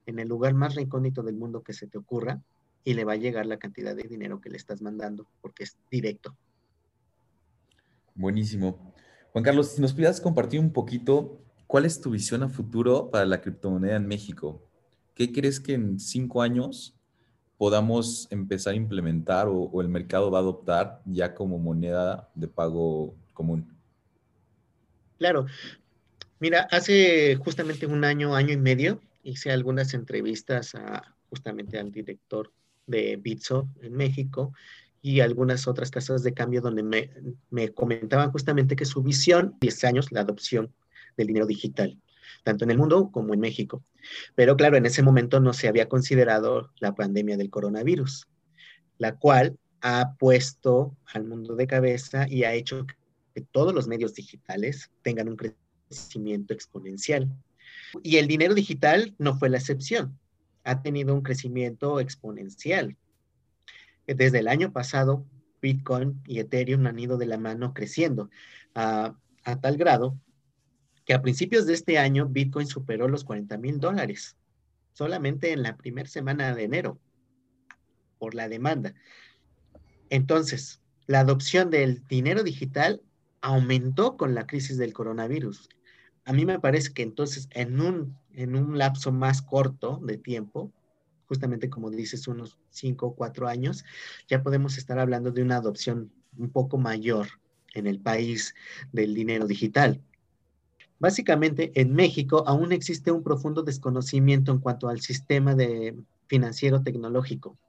en 0.06 0.20
el 0.20 0.30
lugar 0.30 0.54
más 0.54 0.74
recóndito 0.74 1.22
del 1.22 1.36
mundo 1.36 1.62
que 1.62 1.74
se 1.74 1.86
te 1.86 1.98
ocurra, 1.98 2.42
y 2.86 2.94
le 2.94 3.04
va 3.04 3.12
a 3.12 3.18
llegar 3.18 3.46
la 3.46 3.58
cantidad 3.58 3.94
de 3.94 4.04
dinero 4.04 4.40
que 4.40 4.50
le 4.50 4.56
estás 4.56 4.82
mandando, 4.82 5.28
porque 5.42 5.66
es 5.66 5.78
directo. 5.92 6.34
Buenísimo. 8.14 8.94
Juan 9.34 9.44
Carlos, 9.44 9.72
si 9.72 9.82
nos 9.82 9.92
pudieras 9.92 10.22
compartir 10.22 10.62
un 10.62 10.72
poquito, 10.72 11.42
¿cuál 11.68 11.84
es 11.84 12.00
tu 12.00 12.12
visión 12.12 12.42
a 12.42 12.48
futuro 12.48 13.12
para 13.12 13.26
la 13.26 13.42
criptomoneda 13.42 13.98
en 13.98 14.08
México? 14.08 14.62
¿Qué 15.14 15.34
crees 15.34 15.60
que 15.60 15.74
en 15.74 16.00
cinco 16.00 16.42
años 16.42 16.96
podamos 17.58 18.30
empezar 18.32 18.76
a 18.76 18.78
implementar 18.78 19.50
o, 19.50 19.82
el 19.82 19.90
mercado 19.90 20.32
va 20.32 20.38
a 20.38 20.42
adoptar 20.42 21.02
ya 21.04 21.36
como 21.36 21.60
moneda 21.60 22.30
de 22.34 22.48
pago 22.48 23.14
común? 23.34 23.76
Claro. 25.18 25.48
Mira, 26.40 26.68
hace 26.70 27.36
justamente 27.38 27.86
un 27.86 28.04
año, 28.04 28.36
año 28.36 28.52
y 28.52 28.58
medio, 28.58 29.02
hice 29.24 29.52
algunas 29.52 29.94
entrevistas 29.94 30.76
a, 30.76 31.16
justamente 31.30 31.80
al 31.80 31.92
director 31.92 32.52
de 32.88 33.16
Bitso 33.16 33.70
en 33.82 33.94
México 33.94 34.54
y 35.02 35.22
algunas 35.22 35.68
otras 35.68 35.92
casas 35.92 36.24
de 36.24 36.34
cambio 36.34 36.62
donde 36.62 36.84
me, 36.84 37.12
me 37.50 37.70
comentaban 37.70 38.32
justamente 38.32 38.76
que 38.76 38.86
su 38.86 39.02
visión, 39.02 39.56
10 39.62 39.84
años, 39.86 40.12
la 40.12 40.22
adopción 40.22 40.74
del 41.16 41.28
dinero 41.28 41.46
digital, 41.46 41.98
tanto 42.44 42.66
en 42.66 42.72
el 42.72 42.78
mundo 42.78 43.12
como 43.12 43.34
en 43.34 43.40
México. 43.40 43.84
Pero 44.36 44.58
claro, 44.58 44.76
en 44.76 44.86
ese 44.86 45.04
momento 45.04 45.40
no 45.40 45.54
se 45.54 45.68
había 45.68 45.88
considerado 45.88 46.72
la 46.80 46.96
pandemia 46.96 47.38
del 47.38 47.50
coronavirus, 47.50 48.28
la 48.98 49.16
cual 49.16 49.58
ha 49.82 50.16
puesto 50.18 50.98
al 51.14 51.24
mundo 51.24 51.56
de 51.56 51.68
cabeza 51.68 52.28
y 52.28 52.44
ha 52.44 52.54
hecho 52.54 52.86
que 53.34 53.42
todos 53.42 53.74
los 53.74 53.88
medios 53.88 54.14
digitales 54.14 54.92
tengan 55.02 55.30
un 55.30 55.36
crecimiento 55.36 55.65
exponencial. 55.90 57.30
Y 58.04 58.18
el 58.18 58.28
dinero 58.28 58.54
digital 58.54 59.16
no 59.18 59.38
fue 59.38 59.50
la 59.50 59.58
excepción, 59.58 60.20
ha 60.64 60.82
tenido 60.82 61.14
un 61.14 61.22
crecimiento 61.22 62.00
exponencial. 62.00 62.98
Desde 64.08 64.40
el 64.40 64.48
año 64.48 64.72
pasado, 64.72 65.26
Bitcoin 65.62 66.22
y 66.28 66.40
Ethereum 66.40 66.86
han 66.88 67.00
ido 67.00 67.18
de 67.18 67.26
la 67.26 67.38
mano 67.38 67.74
creciendo 67.74 68.30
a, 68.76 69.16
a 69.44 69.62
tal 69.62 69.78
grado 69.78 70.20
que 71.06 71.14
a 71.14 71.22
principios 71.22 71.66
de 71.66 71.74
este 71.74 71.98
año 71.98 72.28
Bitcoin 72.28 72.68
superó 72.68 73.08
los 73.08 73.24
40 73.24 73.58
mil 73.58 73.80
dólares, 73.80 74.36
solamente 74.94 75.52
en 75.52 75.64
la 75.64 75.78
primera 75.78 76.10
semana 76.10 76.54
de 76.56 76.64
enero, 76.64 77.00
por 78.18 78.34
la 78.34 78.50
demanda. 78.50 78.94
Entonces, 80.10 80.82
la 81.08 81.20
adopción 81.20 81.70
del 81.70 82.06
dinero 82.08 82.44
digital 82.44 83.02
aumentó 83.46 84.18
con 84.18 84.34
la 84.34 84.48
crisis 84.48 84.78
del 84.78 84.92
coronavirus. 84.92 85.70
A 86.26 86.34
mí 86.34 86.48
me 86.48 86.60
parece 86.60 86.94
que 86.94 87.04
entonces 87.04 87.48
en 87.52 87.80
un, 87.80 88.18
en 88.34 88.56
un 88.56 88.80
lapso 88.80 89.12
más 89.12 89.44
corto 89.44 90.02
de 90.04 90.18
tiempo, 90.18 90.72
justamente 91.28 91.70
como 91.70 91.92
dices, 91.92 92.28
unos 92.28 92.58
5 92.72 93.06
o 93.06 93.16
4 93.16 93.48
años, 93.48 93.86
ya 94.28 94.42
podemos 94.42 94.80
estar 94.80 94.98
hablando 94.98 95.30
de 95.30 95.44
una 95.44 95.58
adopción 95.58 96.12
un 96.36 96.50
poco 96.50 96.80
mayor 96.80 97.28
en 97.76 97.86
el 97.86 98.00
país 98.00 98.56
del 98.92 99.14
dinero 99.14 99.46
digital. 99.46 100.02
Básicamente, 100.98 101.72
en 101.80 101.94
México 101.94 102.44
aún 102.48 102.72
existe 102.72 103.12
un 103.12 103.22
profundo 103.22 103.62
desconocimiento 103.62 104.52
en 104.52 104.58
cuanto 104.58 104.90
al 104.90 105.02
sistema 105.02 105.54
de 105.54 105.96
financiero 106.26 106.82
tecnológico. 106.82 107.60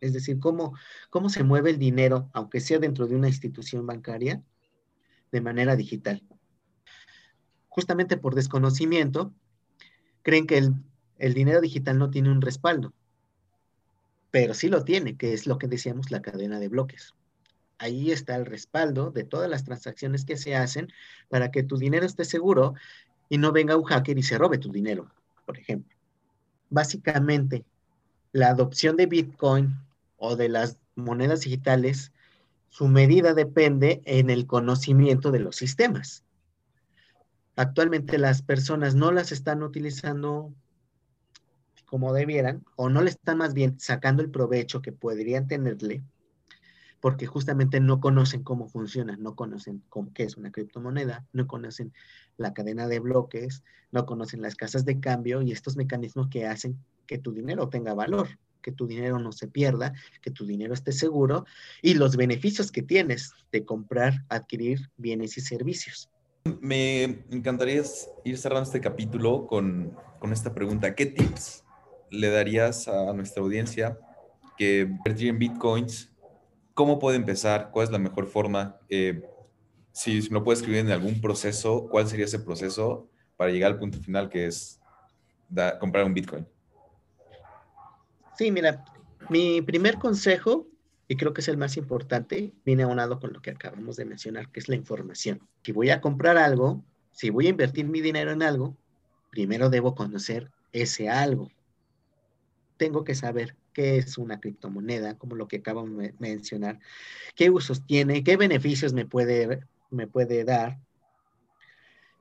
Es 0.00 0.14
decir, 0.14 0.38
cómo, 0.40 0.72
cómo 1.10 1.28
se 1.28 1.44
mueve 1.44 1.68
el 1.68 1.78
dinero, 1.78 2.30
aunque 2.32 2.60
sea 2.60 2.78
dentro 2.78 3.06
de 3.06 3.16
una 3.16 3.28
institución 3.28 3.86
bancaria, 3.86 4.42
de 5.32 5.40
manera 5.40 5.76
digital. 5.76 6.22
Justamente 7.68 8.16
por 8.16 8.34
desconocimiento, 8.34 9.32
creen 10.22 10.46
que 10.46 10.58
el, 10.58 10.74
el 11.18 11.34
dinero 11.34 11.60
digital 11.60 11.98
no 11.98 12.10
tiene 12.10 12.30
un 12.30 12.40
respaldo, 12.40 12.92
pero 14.30 14.54
sí 14.54 14.68
lo 14.68 14.84
tiene, 14.84 15.16
que 15.16 15.32
es 15.32 15.46
lo 15.46 15.58
que 15.58 15.68
decíamos 15.68 16.10
la 16.10 16.22
cadena 16.22 16.58
de 16.58 16.68
bloques 16.68 17.14
ahí 17.80 18.12
está 18.12 18.36
el 18.36 18.46
respaldo 18.46 19.10
de 19.10 19.24
todas 19.24 19.50
las 19.50 19.64
transacciones 19.64 20.24
que 20.24 20.36
se 20.36 20.54
hacen 20.54 20.92
para 21.28 21.50
que 21.50 21.62
tu 21.62 21.78
dinero 21.78 22.06
esté 22.06 22.24
seguro 22.24 22.74
y 23.28 23.38
no 23.38 23.52
venga 23.52 23.76
un 23.76 23.84
hacker 23.84 24.18
y 24.18 24.22
se 24.22 24.38
robe 24.38 24.58
tu 24.58 24.70
dinero, 24.70 25.10
por 25.46 25.58
ejemplo. 25.58 25.96
Básicamente, 26.68 27.64
la 28.32 28.50
adopción 28.50 28.96
de 28.96 29.06
Bitcoin 29.06 29.74
o 30.18 30.36
de 30.36 30.50
las 30.50 30.78
monedas 30.94 31.40
digitales, 31.40 32.12
su 32.70 32.88
medida 32.88 33.34
depende 33.34 34.00
en 34.06 34.30
el 34.30 34.46
conocimiento 34.46 35.30
de 35.30 35.40
los 35.40 35.56
sistemas. 35.56 36.24
Actualmente 37.56 38.16
las 38.16 38.40
personas 38.40 38.94
no 38.94 39.12
las 39.12 39.32
están 39.32 39.62
utilizando 39.62 40.54
como 41.84 42.14
debieran 42.14 42.64
o 42.76 42.88
no 42.88 43.02
le 43.02 43.10
están 43.10 43.38
más 43.38 43.52
bien 43.52 43.78
sacando 43.78 44.22
el 44.22 44.30
provecho 44.30 44.80
que 44.80 44.92
podrían 44.92 45.46
tenerle 45.46 46.02
porque 47.00 47.26
justamente 47.26 47.80
no 47.80 48.00
conocen 48.00 48.42
cómo 48.42 48.68
funciona, 48.68 49.16
no 49.16 49.34
conocen 49.34 49.82
qué 50.14 50.24
es 50.24 50.36
una 50.36 50.52
criptomoneda, 50.52 51.26
no 51.32 51.46
conocen 51.46 51.92
la 52.36 52.52
cadena 52.52 52.86
de 52.86 53.00
bloques, 53.00 53.64
no 53.90 54.06
conocen 54.06 54.42
las 54.42 54.54
casas 54.54 54.84
de 54.84 55.00
cambio 55.00 55.42
y 55.42 55.52
estos 55.52 55.76
mecanismos 55.76 56.28
que 56.28 56.46
hacen 56.46 56.78
que 57.06 57.18
tu 57.18 57.32
dinero 57.32 57.68
tenga 57.68 57.94
valor, 57.94 58.28
que 58.60 58.72
tu 58.72 58.86
dinero 58.86 59.18
no 59.18 59.32
se 59.32 59.48
pierda, 59.48 59.92
que 60.22 60.30
tu 60.30 60.46
dinero 60.46 60.74
esté 60.74 60.92
seguro 60.92 61.44
y 61.82 61.94
los 61.94 62.16
beneficios 62.16 62.70
que 62.70 62.82
tienes 62.82 63.32
de 63.52 63.64
comprar, 63.64 64.24
adquirir 64.28 64.90
bienes 64.96 65.36
y 65.36 65.40
servicios. 65.40 66.08
Me 66.60 67.04
encantaría 67.30 67.82
ir 68.24 68.38
cerrando 68.38 68.64
este 68.64 68.80
capítulo 68.80 69.46
con, 69.46 69.96
con 70.18 70.32
esta 70.32 70.54
pregunta. 70.54 70.94
¿Qué 70.94 71.06
tips 71.06 71.64
le 72.10 72.30
darías 72.30 72.88
a 72.88 73.12
nuestra 73.12 73.42
audiencia 73.42 73.98
que 74.56 74.80
invertir 74.80 75.28
en 75.28 75.38
bitcoins 75.38 76.10
¿Cómo 76.80 76.98
puede 76.98 77.18
empezar? 77.18 77.70
¿Cuál 77.72 77.84
es 77.84 77.90
la 77.90 77.98
mejor 77.98 78.26
forma? 78.26 78.78
Eh, 78.88 79.22
si 79.92 80.26
no 80.30 80.42
puede 80.42 80.56
escribir 80.56 80.80
en 80.80 80.90
algún 80.90 81.20
proceso, 81.20 81.88
¿cuál 81.90 82.08
sería 82.08 82.24
ese 82.24 82.38
proceso 82.38 83.10
para 83.36 83.50
llegar 83.50 83.72
al 83.72 83.78
punto 83.78 83.98
final 84.00 84.30
que 84.30 84.46
es 84.46 84.80
comprar 85.78 86.06
un 86.06 86.14
Bitcoin? 86.14 86.46
Sí, 88.40 88.50
mira, 88.50 88.86
mi 89.28 89.60
primer 89.60 89.98
consejo, 89.98 90.66
y 91.08 91.16
creo 91.18 91.34
que 91.34 91.42
es 91.42 91.48
el 91.48 91.58
más 91.58 91.76
importante, 91.76 92.54
viene 92.64 92.84
aunado 92.84 93.20
con 93.20 93.34
lo 93.34 93.42
que 93.42 93.50
acabamos 93.50 93.96
de 93.96 94.06
mencionar, 94.06 94.50
que 94.50 94.60
es 94.60 94.68
la 94.70 94.76
información. 94.76 95.46
Si 95.62 95.72
voy 95.72 95.90
a 95.90 96.00
comprar 96.00 96.38
algo, 96.38 96.82
si 97.10 97.28
voy 97.28 97.48
a 97.48 97.50
invertir 97.50 97.84
mi 97.84 98.00
dinero 98.00 98.30
en 98.30 98.42
algo, 98.42 98.78
primero 99.28 99.68
debo 99.68 99.94
conocer 99.94 100.50
ese 100.72 101.10
algo. 101.10 101.50
Tengo 102.78 103.04
que 103.04 103.14
saber 103.14 103.56
qué 103.74 103.98
es 103.98 104.16
una 104.16 104.40
criptomoneda, 104.40 105.18
como 105.18 105.36
lo 105.36 105.46
que 105.46 105.56
acabo 105.56 105.86
de 105.86 106.14
mencionar, 106.18 106.80
qué 107.34 107.50
usos 107.50 107.84
tiene, 107.84 108.24
qué 108.24 108.38
beneficios 108.38 108.94
me 108.94 109.04
puede, 109.04 109.60
me 109.90 110.06
puede 110.06 110.44
dar, 110.44 110.78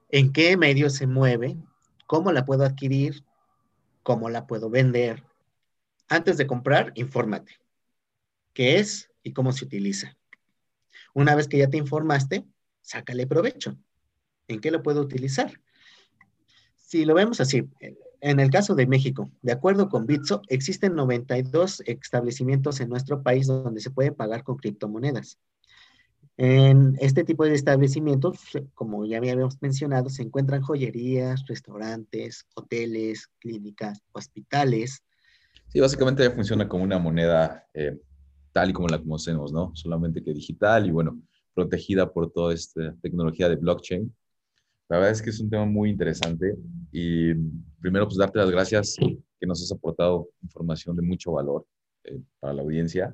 en 0.10 0.34
qué 0.34 0.58
medio 0.58 0.89
se 0.89 1.08
mueve, 1.08 1.55
cómo 2.08 2.34
la 2.34 2.43
puedo 2.43 2.65
adquirir, 2.65 3.23
cómo 4.03 4.29
la 4.29 4.47
puedo 4.47 4.69
vender. 4.69 5.29
Antes 6.10 6.38
de 6.38 6.48
comprar, 6.48 6.91
infórmate. 6.95 7.54
¿Qué 8.54 8.80
es 8.80 9.12
y 9.24 9.32
cómo 9.32 9.54
se 9.54 9.65
utiliza? 9.65 10.17
Una 11.13 11.36
vez 11.36 11.48
que 11.48 11.60
ya 11.60 11.69
te 11.69 11.78
informaste, 11.78 12.45
sácale 12.82 13.28
provecho. 13.28 13.78
¿En 14.48 14.60
qué 14.60 14.72
lo 14.72 14.82
puedo 14.82 15.02
utilizar? 15.02 15.62
Si 16.76 17.06
lo 17.06 17.13
vemos 17.13 17.39
así, 17.39 17.69
en 18.22 18.39
el 18.39 18.50
caso 18.50 18.74
de 18.74 18.88
México, 18.88 19.32
de 19.43 19.52
acuerdo 19.52 19.89
con 19.89 20.08
Bitso, 20.08 20.41
existen 20.48 20.95
92 20.95 21.84
establecimientos 21.86 22.80
en 22.80 22.89
nuestro 22.89 23.22
país 23.22 23.45
donde 23.45 23.80
se 23.80 23.91
puede 23.91 24.12
pagar 24.12 24.43
con 24.43 24.58
criptomonedas. 24.58 25.38
En 26.36 26.95
este 27.00 27.24
tipo 27.24 27.43
de 27.43 27.54
establecimientos, 27.54 28.39
como 28.74 29.06
ya 29.06 29.17
habíamos 29.17 29.62
mencionado, 29.62 30.10
se 30.10 30.24
encuentran 30.24 30.62
joyerías, 30.62 31.45
restaurantes, 31.45 32.48
hoteles, 32.56 33.30
clínicas, 33.39 34.02
hospitales. 34.13 35.04
Sí, 35.69 35.79
básicamente 35.79 36.29
funciona 36.32 36.67
como 36.67 36.84
una 36.84 36.99
moneda 36.99 37.65
eh, 37.73 37.97
tal 38.51 38.69
y 38.69 38.73
como 38.73 38.88
la 38.88 38.99
conocemos, 38.99 39.51
¿no? 39.53 39.71
Solamente 39.75 40.23
que 40.23 40.34
digital 40.34 40.86
y 40.86 40.91
bueno, 40.91 41.21
protegida 41.53 42.12
por 42.12 42.32
toda 42.32 42.53
esta 42.53 42.95
tecnología 43.01 43.47
de 43.49 43.55
blockchain 43.55 44.13
la 44.89 44.97
verdad 44.97 45.12
es 45.12 45.21
que 45.21 45.29
es 45.29 45.39
un 45.39 45.51
tema 45.51 45.65
muy 45.65 45.91
interesante 45.91 46.58
y 46.91 47.34
primero 47.79 48.08
pues 48.08 48.17
darte 48.17 48.39
las 48.39 48.49
gracias 48.49 48.95
que 48.97 49.47
nos 49.47 49.62
has 49.62 49.71
aportado 49.71 50.29
información 50.41 50.95
de 50.95 51.03
mucho 51.03 51.34
valor 51.34 51.65
eh, 52.05 52.19
para 52.39 52.53
la 52.53 52.63
audiencia. 52.63 53.13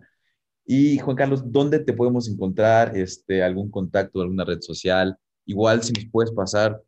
Y 0.65 0.97
Juan 0.99 1.17
Carlos, 1.17 1.43
¿dónde 1.51 1.79
te 1.79 1.91
podemos 1.91 2.29
encontrar? 2.29 2.95
Este, 2.97 3.43
¿Algún 3.43 3.69
contacto, 3.69 4.21
alguna 4.21 4.45
red 4.45 4.61
social? 4.61 5.17
Igual 5.45 5.83
si 5.83 5.91
nos 5.91 6.05
puedes 6.05 6.31
pasar 6.31 6.81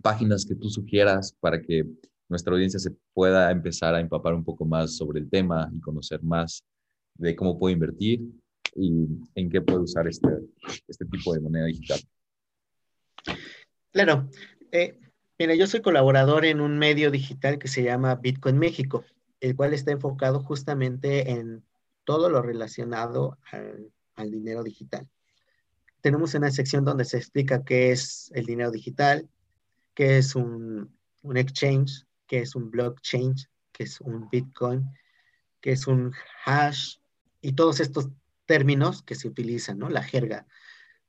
páginas 0.00 0.46
que 0.46 0.54
tú 0.54 0.70
sugieras 0.70 1.36
para 1.38 1.60
que 1.60 1.86
nuestra 2.32 2.52
audiencia 2.52 2.80
se 2.80 2.90
pueda 3.14 3.50
empezar 3.50 3.94
a 3.94 4.00
empapar 4.00 4.34
un 4.34 4.44
poco 4.44 4.64
más 4.64 4.96
sobre 4.96 5.20
el 5.20 5.30
tema 5.30 5.70
y 5.72 5.80
conocer 5.80 6.22
más 6.22 6.64
de 7.14 7.36
cómo 7.36 7.58
puedo 7.58 7.72
invertir 7.72 8.20
y 8.74 9.06
en 9.34 9.50
qué 9.50 9.60
puedo 9.60 9.82
usar 9.82 10.08
este, 10.08 10.28
este 10.88 11.04
tipo 11.04 11.32
de 11.32 11.40
moneda 11.40 11.66
digital. 11.66 12.00
Claro. 13.92 14.28
Eh, 14.72 14.98
mira, 15.38 15.54
yo 15.54 15.66
soy 15.66 15.82
colaborador 15.82 16.44
en 16.44 16.60
un 16.60 16.78
medio 16.78 17.10
digital 17.10 17.58
que 17.58 17.68
se 17.68 17.82
llama 17.82 18.16
Bitcoin 18.16 18.58
México, 18.58 19.04
el 19.40 19.54
cual 19.54 19.74
está 19.74 19.92
enfocado 19.92 20.40
justamente 20.40 21.30
en 21.30 21.62
todo 22.04 22.30
lo 22.30 22.42
relacionado 22.42 23.38
al 24.16 24.30
dinero 24.30 24.64
digital 24.64 25.08
tenemos 26.02 26.34
una 26.34 26.50
sección 26.50 26.84
donde 26.84 27.04
se 27.06 27.16
explica 27.16 27.64
qué 27.64 27.92
es 27.92 28.30
el 28.34 28.44
dinero 28.44 28.70
digital, 28.70 29.28
qué 29.94 30.18
es 30.18 30.34
un, 30.34 30.92
exchange, 31.34 32.04
qué 32.32 32.38
es 32.38 32.56
un 32.56 32.70
blockchain, 32.70 33.34
qué 33.72 33.82
es 33.82 34.00
un 34.00 34.26
Bitcoin, 34.30 34.90
qué 35.60 35.72
es 35.72 35.86
un 35.86 36.14
hash 36.46 36.96
y 37.42 37.52
todos 37.52 37.78
estos 37.78 38.08
términos 38.46 39.02
que 39.02 39.16
se 39.16 39.28
utilizan, 39.28 39.76
¿no? 39.76 39.90
La 39.90 40.02
jerga, 40.02 40.46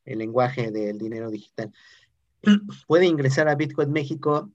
el 0.03 0.19
lenguaje 0.19 0.69
del 0.69 0.97
dinero 0.97 1.31
digital. 1.31 1.71
Puede 2.87 3.05
ingresar 3.05 3.47
a 3.47 3.55
Bitcoin 3.55 3.93
México 3.93 4.51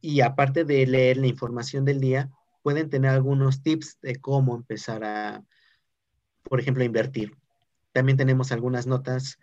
y 0.00 0.20
aparte 0.20 0.64
de 0.64 0.86
leer 0.86 1.16
la 1.16 1.26
información 1.26 1.84
del 1.84 2.00
día, 2.00 2.30
pueden 2.62 2.90
tener 2.90 3.10
algunos 3.10 3.64
tips 3.64 3.98
de 4.00 4.14
cómo 4.14 4.54
empezar 4.54 5.02
a, 5.02 5.42
por 6.44 6.60
ejemplo, 6.60 6.84
invertir. 6.84 7.36
También 7.90 8.16
tenemos 8.16 8.52
algunas 8.52 8.86
notas 8.86 9.40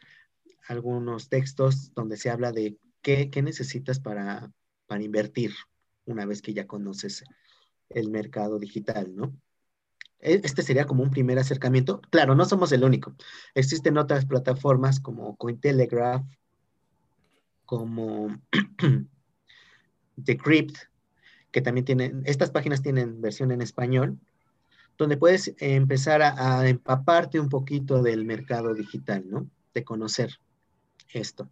algunos 0.69 1.27
textos 1.27 1.93
donde 1.95 2.15
se 2.15 2.29
habla 2.29 2.53
de 2.53 2.77
qué, 3.01 3.29
necesitas 3.43 3.99
para, 3.99 4.53
para 4.87 5.03
invertir 5.03 5.51
una 6.11 6.25
vez 6.25 6.41
que 6.41 6.53
ya 6.53 6.67
conoces 6.67 7.23
el 7.89 8.09
mercado 8.09 8.59
digital, 8.59 9.15
¿no? 9.15 9.35
E, 10.19 10.41
este 10.43 10.61
sería 10.61 10.85
como 10.85 11.03
un 11.03 11.11
primer 11.11 11.39
acercamiento. 11.39 12.01
Claro, 12.09 12.35
no 12.35 12.45
somos 12.45 12.71
el 12.71 12.83
único. 12.83 13.15
Existen 13.55 13.97
otras 13.97 14.25
plataformas 14.25 14.99
como 14.99 15.35
Cointelegraph, 15.35 16.25
como 17.65 18.39
Decrypt, 20.15 20.77
que 21.51 21.61
también 21.61 21.85
tienen, 21.85 22.23
estas 22.25 22.51
páginas 22.51 22.81
tienen 22.81 23.21
versión 23.21 23.51
en 23.51 23.61
español, 23.61 24.19
donde 24.97 25.17
puedes 25.17 25.53
empezar 25.57 26.21
a, 26.21 26.59
a 26.59 26.69
empaparte 26.69 27.39
un 27.39 27.49
poquito 27.49 28.03
del 28.03 28.25
mercado 28.25 28.73
digital, 28.73 29.23
¿no? 29.27 29.49
De 29.73 29.83
conocer 29.83 30.39
esto. 31.13 31.49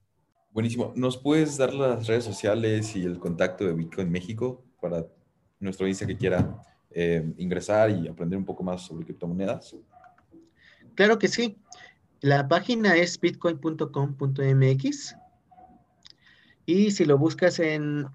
Buenísimo. 0.52 0.94
¿Nos 0.96 1.18
puedes 1.18 1.58
dar 1.58 1.74
las 1.74 2.08
redes 2.08 2.24
sociales 2.24 2.96
y 2.96 3.04
el 3.04 3.20
contacto 3.20 3.66
de 3.66 3.74
Bitcoin 3.74 4.10
México 4.12 4.64
para 4.82 5.06
nuestro 5.60 5.86
audiencia 5.86 6.08
que 6.08 6.18
quiera 6.18 6.62
eh, 6.92 7.34
ingresar 7.38 7.92
y 7.92 8.08
aprender 8.08 8.38
un 8.38 8.46
poco 8.46 8.64
más 8.64 8.82
sobre 8.82 9.06
criptomonedas? 9.06 9.76
Claro 10.96 11.20
que 11.20 11.28
sí. 11.28 11.58
La 12.22 12.48
página 12.48 12.96
es 12.96 13.20
bitcoin.com.mx 13.20 15.16
y 16.66 16.92
si 16.92 17.06
lo 17.06 17.18
buscas 17.18 17.60
en, 17.60 18.06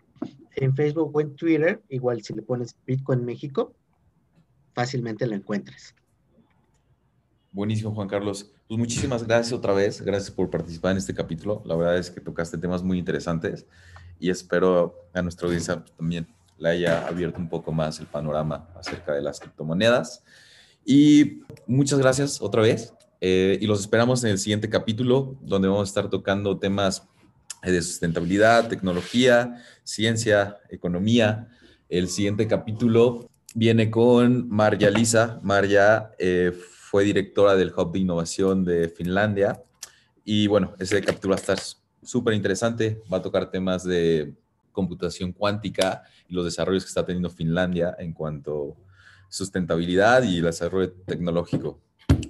en 0.57 0.77
Facebook 0.77 1.11
o 1.15 1.21
en 1.21 1.35
Twitter, 1.37 1.83
igual 1.89 2.23
si 2.23 2.35
le 2.35 2.43
pones 2.43 2.77
Bitcoin 2.87 3.25
México, 3.25 3.75
fácilmente 4.75 5.27
lo 5.27 5.35
encuentras. 5.35 5.95
Buenísimo, 7.53 7.95
Juan 7.95 8.09
Carlos. 8.09 8.54
Pues 8.67 8.79
muchísimas 8.79 9.27
gracias 9.27 9.53
otra 9.53 9.75
vez. 9.75 10.01
Gracias 10.01 10.31
por 10.31 10.49
participar 10.49 10.93
en 10.93 10.99
este 10.99 11.15
capítulo. 11.15 11.63
La 11.67 11.77
verdad 11.77 11.99
es 11.99 12.11
que 12.11 12.21
tocaste 12.21 12.57
temas 12.57 12.83
muy 12.83 12.99
interesantes 12.99 13.67
y 14.19 14.31
espero 14.31 14.95
a 15.13 15.21
nuestra 15.21 15.47
audiencia 15.47 15.85
también 15.97 16.27
le 16.59 16.71
haya 16.71 17.07
abierto 17.07 17.39
un 17.39 17.49
poco 17.49 17.73
más 17.73 18.01
el 18.01 18.07
panorama 18.07 18.69
acerca 18.75 19.13
de 19.13 19.21
las 19.21 19.39
criptomonedas. 19.39 20.25
Y 20.85 21.43
muchas 21.67 21.99
gracias 21.99 22.41
otra 22.41 22.63
vez. 22.63 22.95
Eh, 23.21 23.59
y 23.61 23.67
los 23.67 23.81
esperamos 23.81 24.25
en 24.25 24.31
el 24.31 24.39
siguiente 24.39 24.69
capítulo, 24.71 25.37
donde 25.43 25.69
vamos 25.69 25.89
a 25.89 25.91
estar 25.91 26.09
tocando 26.09 26.59
temas 26.59 27.07
de 27.63 27.81
sustentabilidad, 27.83 28.69
tecnología, 28.69 29.63
ciencia, 29.83 30.59
economía. 30.71 31.49
El 31.89 32.09
siguiente 32.09 32.47
capítulo 32.47 33.29
viene 33.55 33.91
con 33.91 34.49
Marja 34.49 34.91
Lisa. 34.91 35.41
Marja 35.43 36.13
eh, 36.19 36.53
fue 36.95 37.03
directora 37.03 37.57
del 37.57 37.73
Hub 37.77 37.91
de 37.91 37.99
Innovación 37.99 38.65
de 38.65 38.89
Finlandia. 38.89 39.61
Y 40.25 40.47
bueno, 40.47 40.77
ese 40.79 41.03
capítulo 41.03 41.33
va 41.33 41.39
a 41.39 41.41
estar 41.41 41.59
súper 42.05 42.35
interesante. 42.35 43.03
Va 43.13 43.17
a 43.17 43.21
tocar 43.21 43.51
temas 43.51 43.83
de 43.83 44.33
computación 44.71 45.33
cuántica 45.33 46.05
y 46.29 46.35
los 46.35 46.45
desarrollos 46.45 46.85
que 46.85 46.91
está 46.91 47.05
teniendo 47.05 47.31
Finlandia 47.31 47.97
en 47.99 48.13
cuanto 48.13 48.77
a 48.79 49.27
sustentabilidad 49.29 50.23
y 50.23 50.41
desarrollo 50.41 50.93
tecnológico. 51.05 51.81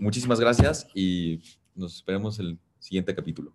Muchísimas 0.00 0.40
gracias 0.40 0.87
y 0.94 1.42
nos 1.74 1.96
esperemos 1.96 2.38
el 2.38 2.59
siguiente 2.79 3.14
capítulo. 3.14 3.53